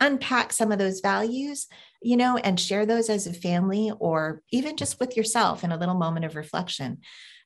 [0.00, 1.66] unpack some of those values,
[2.02, 5.76] you know, and share those as a family or even just with yourself in a
[5.76, 6.98] little moment of reflection,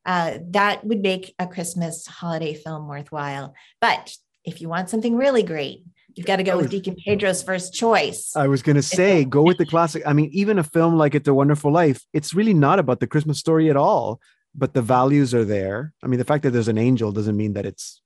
[0.07, 3.55] uh, that would make a Christmas holiday film worthwhile.
[3.81, 5.85] But if you want something really great,
[6.15, 8.35] you've got to go with Deacon Pedro's first choice.
[8.35, 10.03] I was going to say, go with the classic.
[10.07, 13.07] I mean, even a film like It's a Wonderful Life, it's really not about the
[13.07, 14.21] Christmas story at all,
[14.55, 15.93] but the values are there.
[16.03, 18.01] I mean, the fact that there's an angel doesn't mean that it's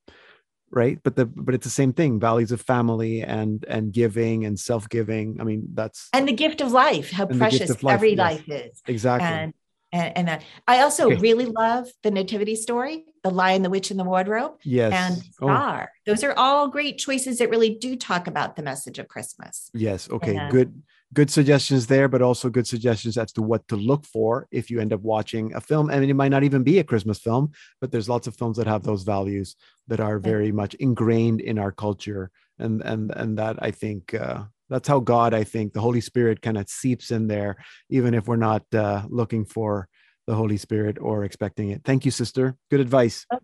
[0.75, 0.99] right?
[1.03, 5.41] But the but it's the same thing values of family and and giving and self-giving.
[5.41, 8.19] I mean that's and the gift of life how precious life, every yes.
[8.19, 8.83] life is.
[8.87, 9.29] Exactly.
[9.29, 9.55] And
[9.93, 10.45] and, and that.
[10.67, 11.17] I also okay.
[11.17, 14.93] really love the nativity story the lion the witch and the wardrobe yes.
[14.93, 15.47] and oh.
[15.47, 15.91] star.
[15.91, 16.01] Oh.
[16.05, 19.71] those are all great choices that really do talk about the message of christmas.
[19.73, 20.11] Yes.
[20.11, 20.83] Okay and, good
[21.15, 24.81] good suggestions there, but also good suggestions as to what to look for if you
[24.81, 25.91] end up watching a film.
[25.91, 28.57] I mean, it might not even be a Christmas film, but there's lots of films
[28.59, 29.57] that have those values
[29.89, 34.45] that are very much ingrained in our culture, and and and that I think uh,
[34.69, 37.57] that's how God, I think, the Holy Spirit kind of seeps in there,
[37.89, 39.89] even if we're not uh, looking for
[40.27, 41.83] the Holy Spirit or expecting it.
[41.85, 42.57] Thank you, sister.
[42.71, 43.27] Good advice.
[43.33, 43.39] Oh,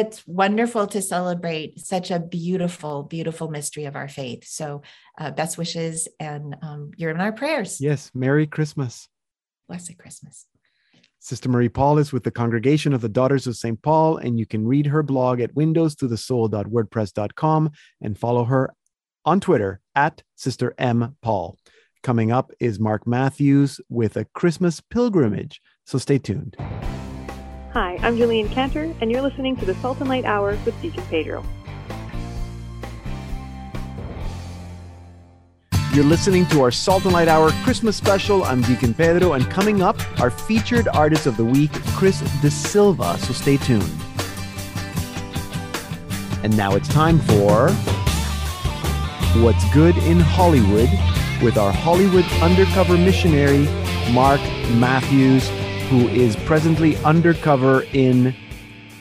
[0.00, 4.46] it's wonderful to celebrate such a beautiful, beautiful mystery of our faith.
[4.46, 4.80] So,
[5.18, 7.78] uh, best wishes, and um, you're in our prayers.
[7.80, 8.10] Yes.
[8.14, 9.08] Merry Christmas.
[9.68, 10.46] Blessed Christmas.
[11.18, 13.80] Sister Marie Paul is with the Congregation of the Daughters of St.
[13.80, 17.70] Paul, and you can read her blog at windowstothesoul.wordpress.com
[18.00, 18.74] and follow her
[19.24, 21.16] on Twitter at Sister M.
[21.22, 21.56] Paul.
[22.02, 25.60] Coming up is Mark Matthews with a Christmas pilgrimage.
[25.86, 26.56] So stay tuned.
[27.74, 31.02] Hi, I'm Julian Cantor, and you're listening to the Salt and Light Hour with Deacon
[31.04, 31.42] Pedro.
[35.94, 38.44] You're listening to our Salt and Light Hour Christmas special.
[38.44, 43.16] I'm Deacon Pedro, and coming up, our featured artist of the week, Chris De Silva.
[43.16, 43.90] So stay tuned.
[46.44, 47.70] And now it's time for
[49.40, 50.90] What's Good in Hollywood
[51.42, 53.64] with our Hollywood undercover missionary,
[54.12, 54.42] Mark
[54.74, 55.50] Matthews
[55.92, 58.34] who is presently undercover in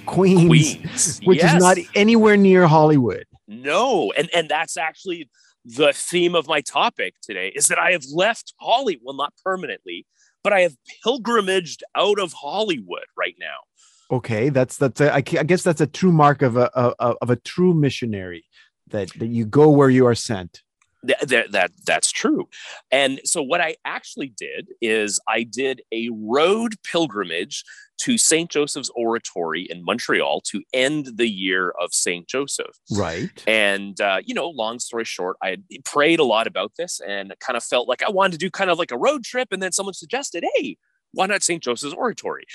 [0.06, 1.22] Queens, Queens.
[1.24, 1.54] which yes.
[1.54, 3.24] is not anywhere near Hollywood.
[3.48, 5.30] No, and and that's actually
[5.64, 10.06] the theme of my topic today is that I have left Hollywood, well, not permanently,
[10.44, 14.18] but I have pilgrimaged out of Hollywood right now.
[14.18, 17.38] Okay, that's that's a, I guess that's a true mark of a, a of a
[17.38, 18.44] true missionary
[18.90, 20.62] that that you go where you are sent.
[21.04, 22.48] That, that that's true.
[22.92, 27.64] And so what I actually did is I did a road pilgrimage
[28.02, 28.50] to St.
[28.50, 32.28] Joseph's Oratory in Montreal to end the year of St.
[32.28, 32.76] Joseph.
[32.92, 33.30] Right.
[33.46, 37.58] And, uh, you know, long story short, I prayed a lot about this and kind
[37.58, 39.50] of felt like I wanted to do kind of like a road trip.
[39.52, 40.78] And then someone suggested, hey,
[41.14, 41.62] why not St.
[41.62, 42.46] Joseph's Oratory?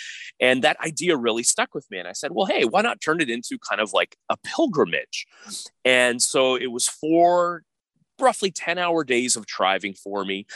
[0.40, 1.98] And that idea really stuck with me.
[1.98, 5.26] And I said, well, hey, why not turn it into kind of like a pilgrimage?
[5.84, 7.62] And so it was four
[8.20, 10.46] roughly 10 hour days of driving for me.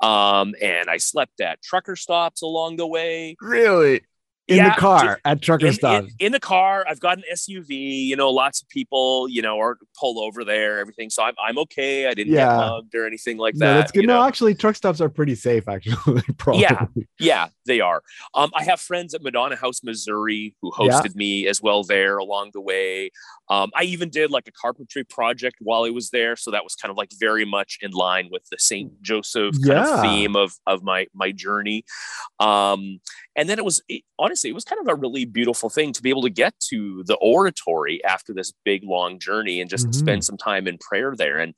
[0.00, 3.36] Um, and I slept at trucker stops along the way.
[3.40, 4.02] Really?
[4.50, 6.02] In yeah, the car at trucker in, stop.
[6.02, 8.06] In, in, the car, I've got an SUV.
[8.06, 11.08] You know, lots of people, you know, are pull over there, everything.
[11.08, 12.08] So I'm, I'm okay.
[12.08, 12.46] I didn't yeah.
[12.46, 13.64] get mugged or anything like that.
[13.64, 14.06] No, that's good.
[14.06, 14.26] No, know?
[14.26, 15.68] actually, truck stops are pretty safe.
[15.68, 16.62] Actually, probably.
[16.62, 16.86] Yeah,
[17.20, 18.02] yeah, they are.
[18.34, 21.10] Um, I have friends at Madonna House, Missouri, who hosted yeah.
[21.14, 23.10] me as well there along the way.
[23.48, 26.74] Um, I even did like a carpentry project while I was there, so that was
[26.74, 30.54] kind of like very much in line with the Saint Joseph kind of theme of
[30.66, 31.84] of my my journey.
[32.40, 33.00] Um,
[33.36, 36.02] and then it was it, honestly, it was kind of a really beautiful thing to
[36.02, 39.98] be able to get to the oratory after this big long journey and just mm-hmm.
[39.98, 41.38] spend some time in prayer there.
[41.38, 41.54] And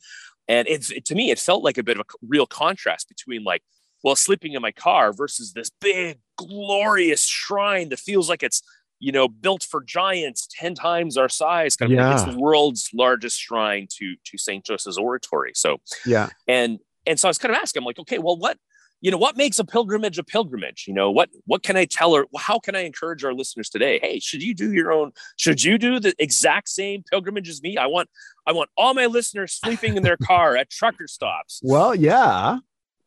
[0.49, 3.45] and it's it, to me, it felt like a bit of a real contrast between
[3.45, 3.63] like
[4.05, 8.63] well sleeping in my car versus this big glorious shrine that feels like it's
[9.03, 11.75] you know, built for giants 10 times our size.
[11.75, 12.13] Kind of yeah.
[12.13, 14.65] it's the world's largest shrine to to St.
[14.65, 15.53] Joseph's Oratory.
[15.57, 16.29] So yeah.
[16.47, 18.59] And and so I was kind of asking, I'm like, okay, well, what,
[19.03, 20.85] you know, what makes a pilgrimage a pilgrimage?
[20.87, 22.25] You know, what what can I tell her?
[22.39, 23.99] How can I encourage our listeners today?
[24.01, 27.77] Hey, should you do your own, should you do the exact same pilgrimage as me?
[27.77, 28.09] I want
[28.47, 31.61] I want all my listeners sleeping in their car at trucker stops.
[31.63, 32.59] Well, yeah.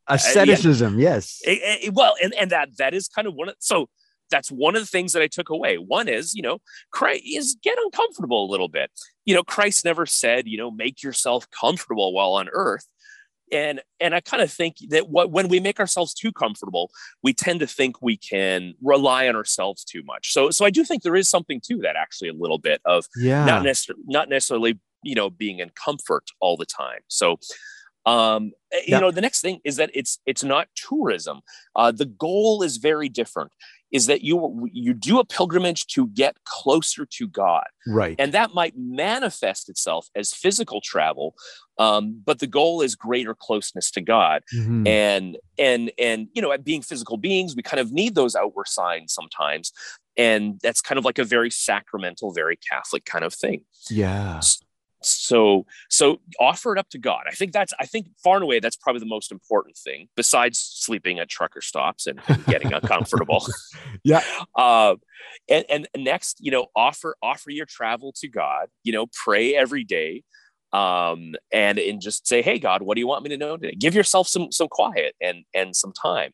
[0.07, 1.09] Asceticism, uh, yeah.
[1.09, 1.39] yes.
[1.43, 3.89] It, it, well, and, and that that is kind of one of so
[4.29, 5.77] that's one of the things that I took away.
[5.77, 6.59] One is, you know,
[6.91, 8.91] Christ is get uncomfortable a little bit.
[9.23, 12.85] You know, Christ never said, you know, make yourself comfortable while on earth.
[13.51, 16.89] And and I kind of think that what, when we make ourselves too comfortable,
[17.23, 20.31] we tend to think we can rely on ourselves too much.
[20.33, 23.05] So so I do think there is something to that actually a little bit of
[23.15, 23.45] yeah.
[23.45, 26.99] not necessarily not necessarily you know being in comfort all the time.
[27.07, 27.37] So
[28.05, 28.99] Um, eh, you Yeah.
[28.99, 31.41] know, the next thing is that it's it's not tourism.
[31.75, 33.51] Uh, the goal is very different.
[33.91, 38.15] Is that you you do a pilgrimage to get closer to God, Right.
[38.19, 41.33] and that might manifest itself as physical travel,
[41.77, 44.87] um, but the goal is greater closeness to God Mhm.
[44.87, 48.67] and and and you know at being physical beings we kind of need those outward
[48.67, 49.71] signs sometimes
[50.17, 54.39] and that's kind of like a very sacramental very catholic kind of thing yeah.
[54.41, 54.64] so
[55.09, 57.23] so so offer it up to god.
[57.27, 60.59] I think that's i think far and away that's probably the most important thing besides
[60.59, 63.45] sleeping at trucker stops and, and getting uncomfortable.
[64.03, 64.21] Yeah.
[64.55, 64.95] uh,
[65.49, 69.83] and, and next you know offer offer your travel to god you know pray every
[69.83, 70.23] day
[70.73, 73.75] um, and and just say hey god what do you want me to know today?
[73.75, 76.31] Give yourself some some quiet and and some time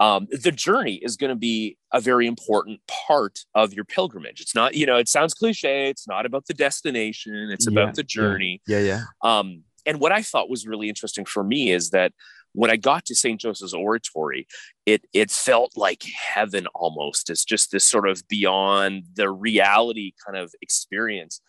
[0.00, 4.54] um, the journey is going to be a very important part of your pilgrimage it's
[4.54, 8.02] not you know it sounds cliche it's not about the destination it's Yeah, about the
[8.02, 8.06] yeah.
[8.06, 8.80] journey Yeah.
[8.80, 9.02] Yeah.
[9.22, 12.12] um, and what I thought was really interesting for me is that
[12.52, 13.40] when I got to St.
[13.40, 14.46] Joseph's Oratory,
[14.84, 17.30] it it felt like heaven almost.
[17.30, 21.40] It's just this sort of beyond the reality kind of experience.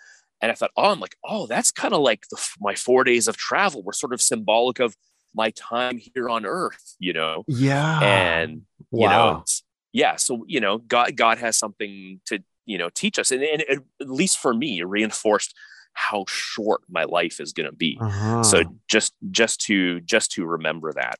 [0.41, 3.27] And I thought, oh, I'm like, oh, that's kind of like the, my four days
[3.27, 4.95] of travel were sort of symbolic of
[5.33, 7.43] my time here on earth, you know.
[7.47, 7.99] Yeah.
[8.01, 8.61] And
[8.91, 9.01] wow.
[9.03, 9.43] you know,
[9.93, 10.15] yeah.
[10.17, 13.61] So you know, God God has something to you know teach us, and, and
[13.99, 15.53] at least for me, it reinforced
[15.93, 18.43] how short my life is going to be Uh-huh.
[18.43, 21.19] so just just to just to remember that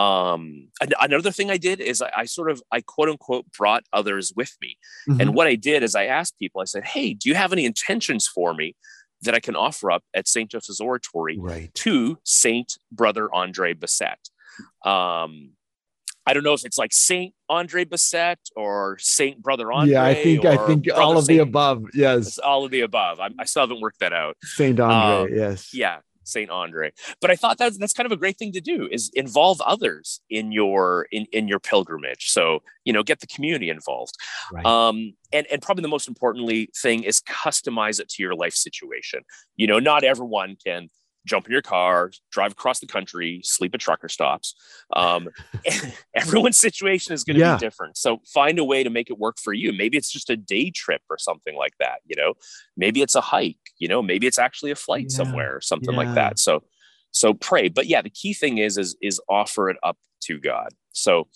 [0.00, 0.68] um
[0.98, 4.56] another thing i did is I, I sort of i quote unquote brought others with
[4.62, 5.20] me Mhm.
[5.20, 7.66] and what i did is i asked people i said hey do you have any
[7.66, 8.74] intentions for me
[9.22, 11.72] that i can offer up at st joseph's oratory right.
[11.74, 14.30] to saint brother andre Bessette.
[14.84, 15.50] um
[16.26, 20.14] i don't know if it's like saint andre Bessette or saint brother andre yeah, I
[20.14, 21.84] think I think all of the above.
[21.94, 22.38] Yes.
[22.38, 25.32] all of the above I, I still haven't worked that out Saint Andre.
[25.32, 25.74] um, yes.
[25.74, 26.92] yeah saint andre.
[27.20, 30.20] But i thought that's that's kind of a great thing to do is involve others
[30.30, 32.30] in your in in your pilgrimage.
[32.30, 34.14] So you know get the community involved.
[34.52, 34.64] Right.
[34.64, 39.22] um and and probably the most importantly thing is customize it to your life situation.
[39.56, 40.90] You know not everyone can
[41.26, 44.54] jump in your car drive across the country sleep at trucker stops.
[44.94, 45.28] Um
[46.14, 47.54] everyone's situation is going to Yeah.
[47.56, 47.96] be different.
[47.96, 49.72] So find a way to make it work for you.
[49.72, 52.34] Maybe it's just a day trip or something like that you know?
[52.76, 54.02] Maybe it's a hike you know?
[54.02, 55.16] Maybe it's actually a flight Yeah.
[55.16, 56.00] somewhere or something Yeah.
[56.00, 56.38] like that.
[56.38, 56.64] So
[57.12, 57.68] so pray.
[57.68, 60.70] But yeah the key thing is is is offer it up to god.
[60.92, 61.28] So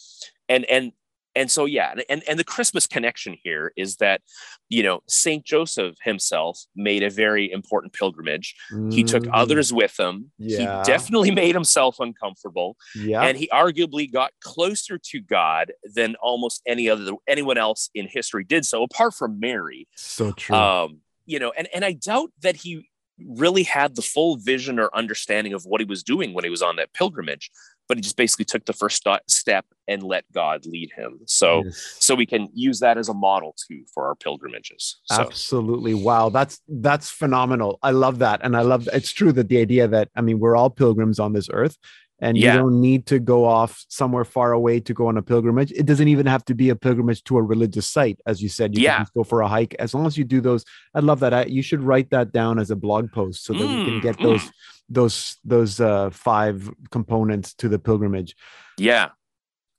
[0.49, 0.93] and and
[1.37, 4.21] and so yeah and- and the christmas connection here is that
[4.69, 8.55] you know saint joseph himself made a very important pilgrimage
[8.91, 10.59] he took Mm, others with him Yeah.
[10.59, 13.23] he definitely made himself uncomfortable Yeah.
[13.23, 18.43] and he arguably got closer to god than almost any other anyone else in history
[18.45, 20.57] did so apart from mary so true.
[20.57, 22.89] um you know and and i doubt that he
[23.27, 26.61] really had the full vision or understanding of what he was doing when he was
[26.61, 27.51] on that pilgrimage
[27.89, 31.97] but he just basically took the first step and let god lead him so Yes.
[32.01, 35.95] so we can use that as a model too for our pilgrimages so Absolutely.
[35.95, 36.29] Wow.
[36.31, 37.79] That's that's phenomenal.
[37.83, 38.41] I love that.
[38.43, 41.33] And I love it's true that the idea that I mean we're all pilgrims on
[41.33, 41.77] this earth
[42.21, 42.55] and Yeah.
[42.55, 45.71] you don't need to go off somewhere far away to go on a pilgrimage.
[45.73, 48.75] It doesn't even have to be a pilgrimage to a religious site as you said.
[48.75, 48.97] You Yeah.
[48.99, 50.65] can go for a hike as long as you do those.
[50.95, 51.35] I love that.
[51.35, 54.03] I, you should write that down as a blog post so that we can Mm,
[54.03, 54.51] get those
[54.89, 58.37] those those uh five components to the pilgrimage.
[58.79, 59.09] yeah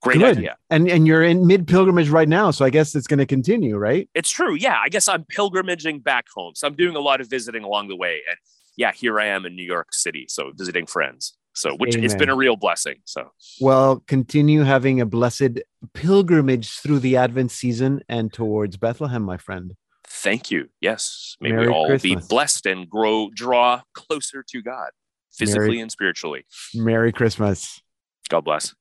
[0.01, 0.37] great Good.
[0.37, 3.25] idea And and you're in mid pilgrimage right now, so I guess it's going to
[3.25, 4.07] continue, right?
[4.13, 7.27] it's true yeah i guess i'm pilgrimaging back home so i'm doing a lot of
[7.29, 8.37] visiting along the way and
[8.75, 12.17] yeah here i am in new york city so visiting friends so which it's Amen.
[12.19, 15.59] been a real blessing so Well, continue having a blessed
[15.93, 19.75] pilgrimage through the Advent season and towards Bethlehem, my friend.
[20.05, 22.25] thank you yes may Merry we all Christmas.
[22.25, 24.89] be blessed and grow draw closer to god
[25.31, 27.81] physically and spiritually Merry Christmas.
[28.29, 28.73] god bless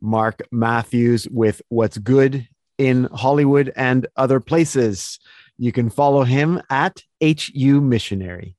[0.00, 5.20] Mark Matthews with What's Good in Hollywood and other places.
[5.58, 8.56] You can follow him at HU Missionary.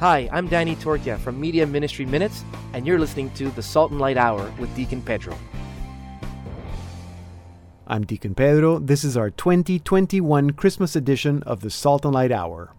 [0.00, 4.00] Hi, I'm Danny Torchia from Media Ministry Minutes, and you're listening to the Salt and
[4.00, 5.36] Light Hour with Deacon Pedro.
[7.84, 8.78] I'm Deacon Pedro.
[8.78, 12.72] This is our 2021 Christmas edition of the Salt and Light Hour.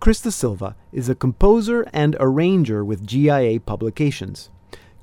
[0.00, 4.50] Chris De Silva is a composer and arranger with GIA Publications.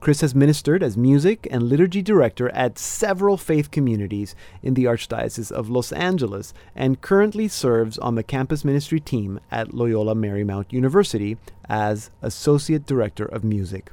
[0.06, 5.52] Chris has ministered as music and liturgy director at several faith communities in the Archdiocese
[5.52, 11.38] of Los Angeles and currently serves on the campus ministry team at Loyola Marymount University
[11.68, 13.90] as Associate Director of Music.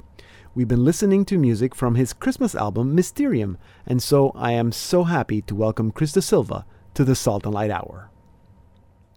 [0.53, 3.57] We've been listening to music from his Christmas album Mysterium,
[3.87, 7.55] and so I am so happy to welcome Chris De Silva to the Salt and
[7.55, 8.11] Light Hour.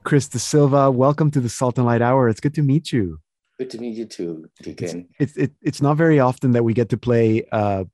[0.03, 2.31] Chris De Silva, welcome to the Salt and Light Hour.
[2.31, 3.21] It's good to meet you.
[3.59, 5.09] Good to meet you too, Deacon.
[5.19, 7.85] It's it's, it, it's not very often that we get to play uh,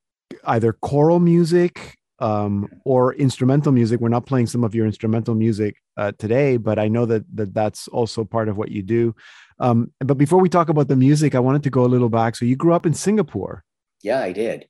[0.45, 4.01] either choral music um, or instrumental music.
[4.01, 7.55] We're not playing some of your instrumental music uh, today, but I know that, that
[7.55, 9.15] that's also part of what you do.
[9.59, 12.37] Um, but before we talk about the music, I wanted to go a little back.
[12.37, 13.65] So you grew up in Singapore.
[14.03, 14.67] Yeah, I did.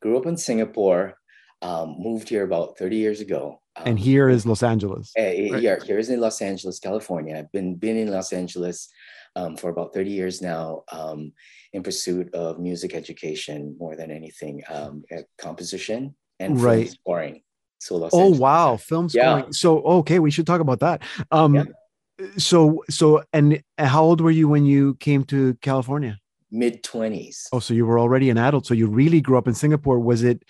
[0.00, 1.14] Grew up in Singapore.
[1.62, 3.60] Um, moved here about 30 years ago.
[3.76, 5.12] Um, and here is Los Angeles.
[5.18, 5.60] Uh, right?
[5.60, 7.36] Here, here is in Los Angeles, California.
[7.36, 8.88] I've been been in Los Angeles
[9.36, 11.32] um, for about 30 years now um,
[11.72, 15.04] in pursuit of music education more than anything, um,
[15.38, 16.86] composition and right.
[16.86, 17.42] film scoring.
[17.80, 18.40] So Los oh Angeles.
[18.40, 19.44] wow, film scoring.
[19.44, 19.50] Yeah.
[19.50, 21.02] So okay, we should talk about that.
[21.30, 21.64] Um, yeah.
[22.36, 26.18] So so and how old were you when you came to California?
[26.50, 27.46] Mid twenties.
[27.52, 28.66] Oh, so you were already an adult.
[28.66, 30.00] So you really grew up in Singapore.
[30.00, 30.42] Was it?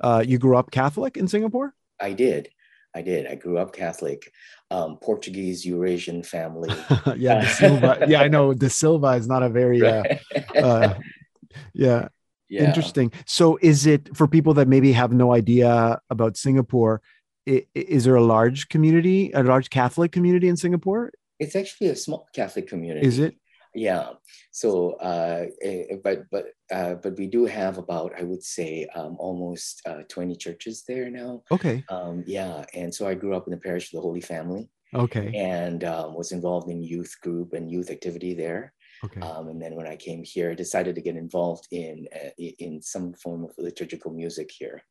[0.00, 1.74] Uh, you grew up Catholic in Singapore?
[1.98, 2.50] I did.
[2.96, 3.26] I did.
[3.26, 4.32] I grew up Catholic,
[4.70, 6.74] um, Portuguese Eurasian family.
[7.16, 8.06] yeah, Silva.
[8.08, 10.02] yeah, I know De Silva is not a very, uh,
[10.56, 10.94] uh,
[11.74, 12.08] yeah,
[12.48, 13.12] yeah, interesting.
[13.26, 17.02] So, is it for people that maybe have no idea about Singapore?
[17.44, 21.12] Is there a large community, a large Catholic community in Singapore?
[21.38, 23.06] It's actually a small Catholic community.
[23.06, 23.36] Is it?
[23.74, 24.12] Yeah.
[24.52, 29.16] So, uh, eh, but but uh, but we do have about I would say um,
[29.18, 31.42] almost uh, twenty churches there now.
[31.50, 31.84] Okay.
[31.88, 34.68] Um, yeah, and so I grew up in the parish of the Holy Family.
[34.94, 35.32] Okay.
[35.34, 38.72] And um, was involved in youth group and youth activity there.
[39.04, 39.20] Okay.
[39.20, 42.80] Um, and then when I came here, I decided to get involved in uh, in
[42.80, 44.82] some form of liturgical music here.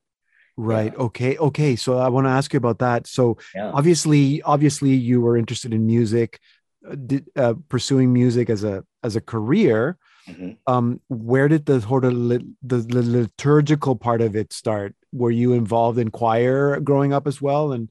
[0.57, 0.93] Right.
[0.93, 1.05] Yeah.
[1.05, 1.37] Okay.
[1.37, 1.75] Okay.
[1.75, 3.07] So I want to ask you about that.
[3.07, 3.71] So yeah.
[3.73, 6.39] obviously, obviously, you were interested in music,
[6.87, 9.97] uh, did, uh, pursuing music as a as a career.
[10.27, 10.51] Mm-hmm.
[10.67, 14.95] Um, where did the sort of lit, the, the liturgical part of it start?
[15.11, 17.71] Were you involved in choir growing up as well?
[17.71, 17.89] And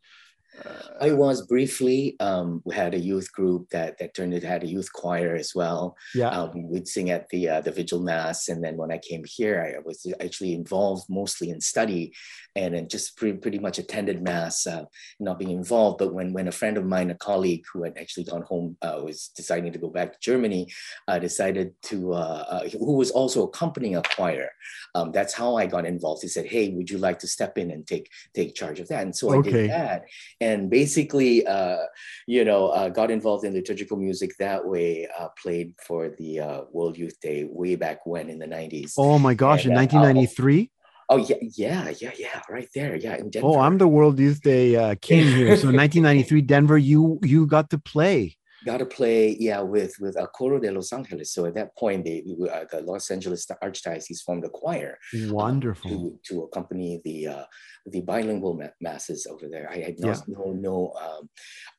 [1.01, 2.17] I was briefly.
[2.21, 5.53] Um, we had a youth group that that turned into had a youth choir as
[5.55, 5.97] well.
[6.15, 9.25] Yeah, um, we'd sing at the uh, the vigil mass, and then when I came
[9.27, 12.15] here, I was actually involved mostly in study,
[12.55, 14.85] and then just pretty, pretty much attended mass, uh,
[15.19, 15.99] not being involved.
[15.99, 19.01] But when when a friend of mine, a colleague who had actually gone home, uh,
[19.03, 20.73] was deciding to go back to Germany,
[21.09, 24.51] uh, decided to uh, uh, who was also accompanying a choir.
[24.95, 26.23] Um, that's how I got involved.
[26.23, 29.03] He said, "Hey, would you like to step in and take take charge of that?"
[29.03, 30.05] And so I did that
[30.45, 31.85] and basically, uh,
[32.27, 35.09] you know, uh, got involved in liturgical music that way.
[35.19, 38.93] Uh, played for the uh, World Youth Day way back when in the '90s.
[38.99, 40.71] Oh my gosh, and, in 1993.
[41.09, 43.49] Oh yeah, yeah, yeah, yeah, right there, yeah, in Denver.
[43.49, 45.57] Oh, I'm the World Youth Day uh, king here.
[45.57, 50.27] So 1993, Denver, you you got to play got to play, yeah, with with a
[50.27, 51.33] Coro de Los Angeles.
[51.33, 54.99] So at that point, they, uh, the Los Angeles Archdiocese formed a choir.
[55.15, 55.91] Um, Wonderful.
[55.91, 57.45] Um, to, to accompany the uh,
[57.87, 59.71] the bilingual masses over there.
[59.71, 60.21] I had no yeah.
[60.29, 61.29] no, no um,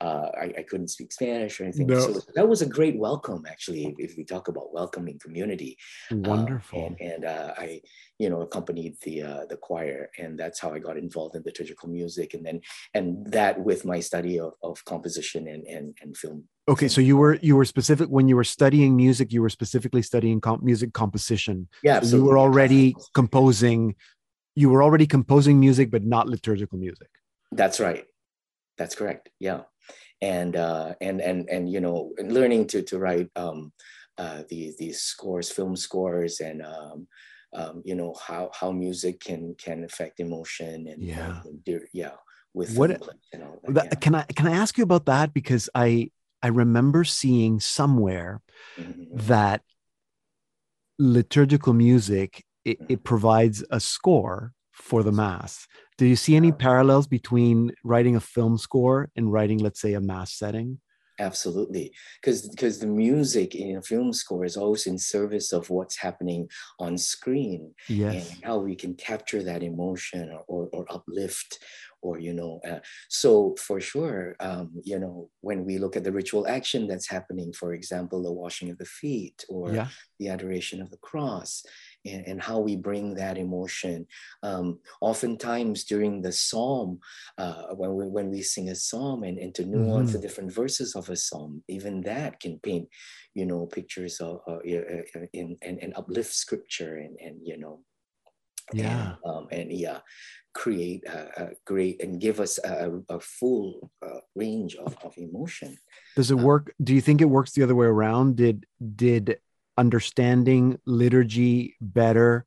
[0.01, 1.87] uh, I, I couldn't speak Spanish or anything.
[1.87, 1.99] No.
[1.99, 5.77] So that was a great welcome, actually, if, we talk about welcoming community.
[6.11, 6.95] Um, Wonderful.
[6.99, 7.81] and, and uh, I,
[8.19, 11.89] you know, accompanied the uh, the choir, and that's how I got involved in liturgical
[11.89, 12.61] music, and then
[12.93, 16.47] and that with my study of, of composition and, and and film.
[16.67, 19.33] Okay, so you were you were specific when you were studying music.
[19.33, 21.67] You were specifically studying comp- music composition.
[21.83, 23.95] Yeah, so you were already composing.
[24.55, 27.09] You were already composing music, but not liturgical music.
[27.51, 28.05] That's right.
[28.77, 29.29] That's correct.
[29.39, 29.63] Yeah,
[30.21, 33.73] and uh, and and and you know, learning to to write um,
[34.17, 37.07] uh, these these scores, film scores, and um,
[37.55, 42.11] um, you know how how music can can affect emotion and yeah and, yeah
[42.53, 42.91] with what
[43.33, 43.95] you know, that, yeah.
[43.95, 48.41] can I can I ask you about that because I I remember seeing somewhere
[48.77, 49.17] mm-hmm.
[49.27, 49.61] that
[50.97, 53.03] liturgical music it, it, mm-hmm.
[53.03, 55.67] provides a score for the mass.
[55.97, 60.01] Do you see any parallels between writing a film score and writing, let's say, a
[60.01, 60.79] mass setting?
[61.17, 65.95] Absolutely, because because the music in a film score is always in service of what's
[65.95, 68.29] happening on screen, yes.
[68.29, 71.59] and how we can capture that emotion or, or, or uplift,
[72.01, 72.59] or you know.
[72.67, 72.79] Uh,
[73.09, 77.53] so for sure, um, you know, when we look at the ritual action that's happening,
[77.53, 79.87] for example, the washing of the feet or yeah.
[80.19, 81.63] the adoration of the cross,
[82.05, 84.07] and, and how we bring that emotion.
[84.43, 86.99] Um, oftentimes during the psalm,
[87.37, 90.21] uh, when, we, when we sing a psalm and, and to nuance mm-hmm.
[90.21, 92.87] the different verses of a psalm, even that can paint,
[93.33, 94.59] you know, pictures of uh,
[95.33, 97.81] in, and, and uplift scripture and, and you know,
[98.73, 99.99] yeah and, um, and yeah
[100.55, 105.77] create a, a, great and give us a, a full uh, range of, of emotion
[106.15, 109.37] does it work do you think it works the other way around did did
[109.77, 112.45] understanding liturgy better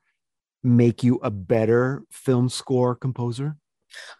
[0.62, 3.56] make you a better film score composer?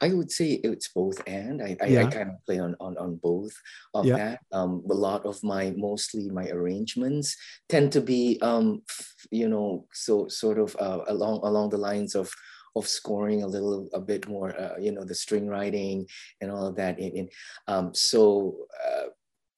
[0.01, 1.62] I would say it's both and.
[1.62, 2.07] I, I, Yeah.
[2.07, 3.53] I kind of play on, on, on both
[3.93, 4.16] of Yeah.
[4.16, 4.41] that.
[4.51, 7.36] Um, a lot of my, mostly my arrangements
[7.68, 8.82] tend to be, um,
[9.30, 12.32] you know, so sort of uh, along along the lines of
[12.78, 16.06] of scoring a little a bit more, uh, you know, the string writing
[16.40, 16.98] and all of that.
[16.98, 17.28] In, in
[17.66, 19.08] um, so uh,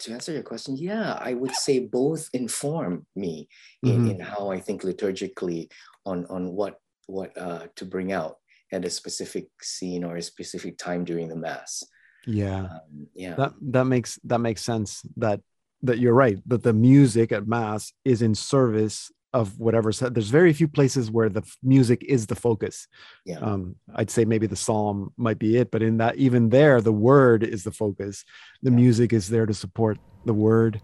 [0.00, 3.48] to answer your question, yeah, I would say both inform me
[3.82, 4.10] in, Mhm.
[4.10, 5.70] in how I think liturgically
[6.04, 6.74] on on what
[7.06, 8.36] what uh, to bring out
[8.72, 11.82] at a specific scene or a specific time during the mass.
[12.26, 12.64] Yeah.
[12.64, 13.34] Um, yeah.
[13.36, 15.02] That that makes that makes sense.
[15.16, 15.40] That
[15.82, 16.38] that you're right.
[16.46, 19.92] That the music at mass is in service of whatever.
[19.92, 22.88] So there's very few places where the f- music is the focus.
[23.24, 23.38] yeah.
[23.38, 26.92] Um, I'd say maybe the psalm might be it, but in that even there, the
[26.92, 28.24] word is the focus.
[28.62, 28.76] The Yeah.
[28.76, 30.80] music is there to support the word.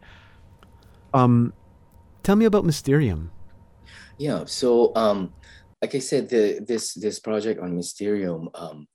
[1.13, 1.53] Um,
[2.23, 3.31] tell me about Mysterium.
[4.19, 4.45] Yeah.
[4.47, 5.33] So, um,
[5.83, 8.87] like I said, the this this project on Mysterium, um,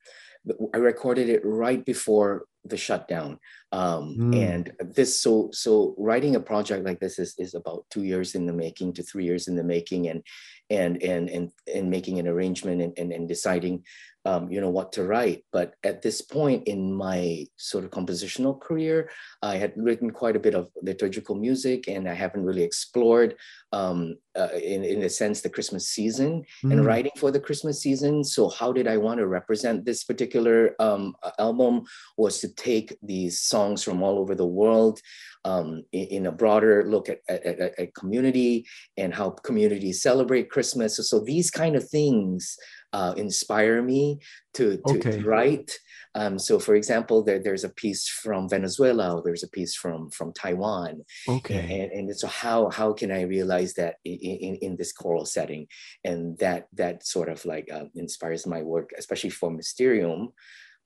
[0.73, 3.39] I recorded it right before the shutdown.
[3.71, 4.35] Um, Mm.
[4.35, 8.45] And this, so so writing a project like this is is about two years in
[8.45, 10.21] the making to three years in the making, and
[10.69, 13.83] and and and and making an arrangement and and, and deciding,
[14.25, 15.45] um, you know, what to write.
[15.51, 19.09] But at this point in my sort of compositional career,
[19.41, 23.35] I had written quite a bit of liturgical music, and I haven't really explored,
[23.71, 26.71] um, uh, in in a sense, the Christmas season Mm.
[26.71, 28.23] and writing for the Christmas season.
[28.23, 31.83] So how did I want to represent this particular um, album?
[32.17, 34.99] Was to take these songs from all over the world
[35.45, 38.65] um, in, in a broader look at, at, at, at community
[38.97, 40.97] and how communities celebrate Christmas.
[40.97, 42.57] So, so these kind of things
[42.93, 44.19] uh, inspire me
[44.53, 45.11] to, to, Okay.
[45.11, 45.71] to write.
[46.13, 50.09] Um, so, for example, there, there's a piece from Venezuela, or there's a piece from
[50.09, 51.89] from Taiwan, Okay.
[51.89, 55.67] and, and so how how can I realize that in, in, in this choral setting,
[56.03, 60.33] and that that sort of like uh, inspires my work, especially for Mysterium.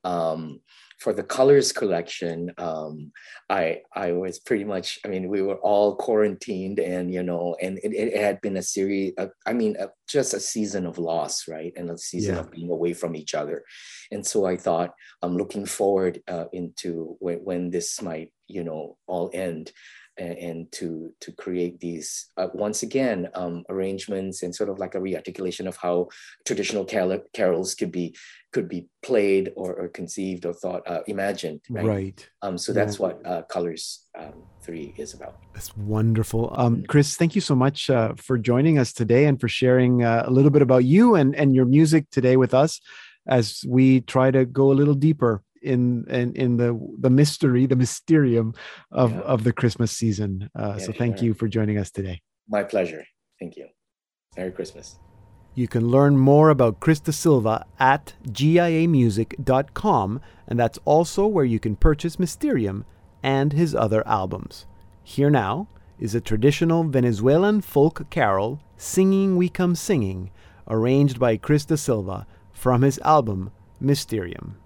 [0.04, 0.62] Um,
[1.00, 3.12] for the colors collection, um,
[3.50, 5.00] I I was pretty much.
[5.06, 8.62] I mean, we were all quarantined, and you know, and it, it had been a
[8.62, 9.14] series.
[9.18, 12.42] Of, I mean, uh, just a season of loss, right, and a season Yeah.
[12.42, 13.64] of being away from each other.
[14.12, 18.98] And so I thought, I'm looking forward uh, into when, when this might, you know,
[19.08, 19.72] all end
[20.18, 24.96] and, and to to create these uh, once again um, arrangements and sort of like
[24.96, 26.08] a rearticulation of how
[26.46, 28.16] traditional carol- carols could be
[28.54, 32.30] could be played or, or conceived or thought uh, imagined right, Right.
[32.42, 32.86] Um, so Yeah.
[32.86, 36.54] that's what uh, colors um, three is about That's wonderful.
[36.58, 40.24] Um, Chris, thank you so much uh, for joining us today and for sharing uh,
[40.26, 42.80] a little bit about you and, and your music today with us
[43.28, 45.42] as we try to go a little deeper
[45.74, 46.70] in in, in the
[47.06, 48.54] the mystery, the mysterium
[48.92, 49.20] of, Yeah.
[49.34, 50.50] of the Christmas season.
[50.56, 51.26] Uh, so thank sure.
[51.26, 52.18] you for joining us today.
[52.58, 53.04] my pleasure
[53.40, 53.68] thank you
[54.38, 54.88] merry christmas
[55.62, 57.56] You can learn more about Chris De Silva
[57.94, 58.06] at
[58.40, 62.86] giamusic.com, and that's also where you can purchase Mysterium
[63.24, 64.66] and his other albums.
[65.04, 65.68] Here now
[66.00, 70.30] is a traditional Venezuelan folk carol, Singing We Come Singing,
[70.68, 74.58] arranged by Chris De Silva from his album Mysterium.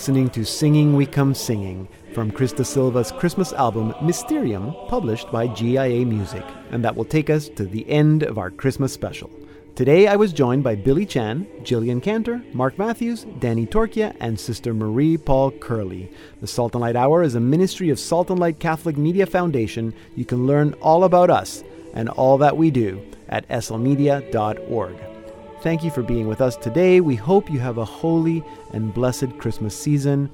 [0.00, 5.46] Listening to Singing We Come Singing from Chris De Silva's Christmas album Mysterium, published by
[5.46, 9.30] GIA Music, and that will take us to the end of our Christmas special.
[9.76, 14.72] Today I was joined by Billy Chan, Jillian Cantor, Mark Matthews, Danny Torchia, and Sister
[14.72, 16.10] Marie Paul Curley.
[16.40, 19.92] The Salt and Light Hour is a ministry of Salt and Light Catholic Media Foundation.
[20.16, 24.96] You can learn all about us and all that we do at slmedia.org.
[25.62, 27.02] Thank you for being with us today.
[27.02, 28.42] We hope you have a holy
[28.72, 30.30] and blessed Christmas season.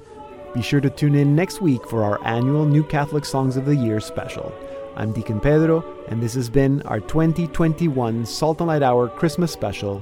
[0.53, 3.75] Be sure to tune in next week for our annual New Catholic Songs of the
[3.75, 4.55] Year special.
[4.95, 10.01] I'm Deacon Pedro, and this has been our 2021 Salt and Light Hour Christmas special.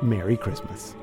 [0.00, 0.94] Merry Christmas.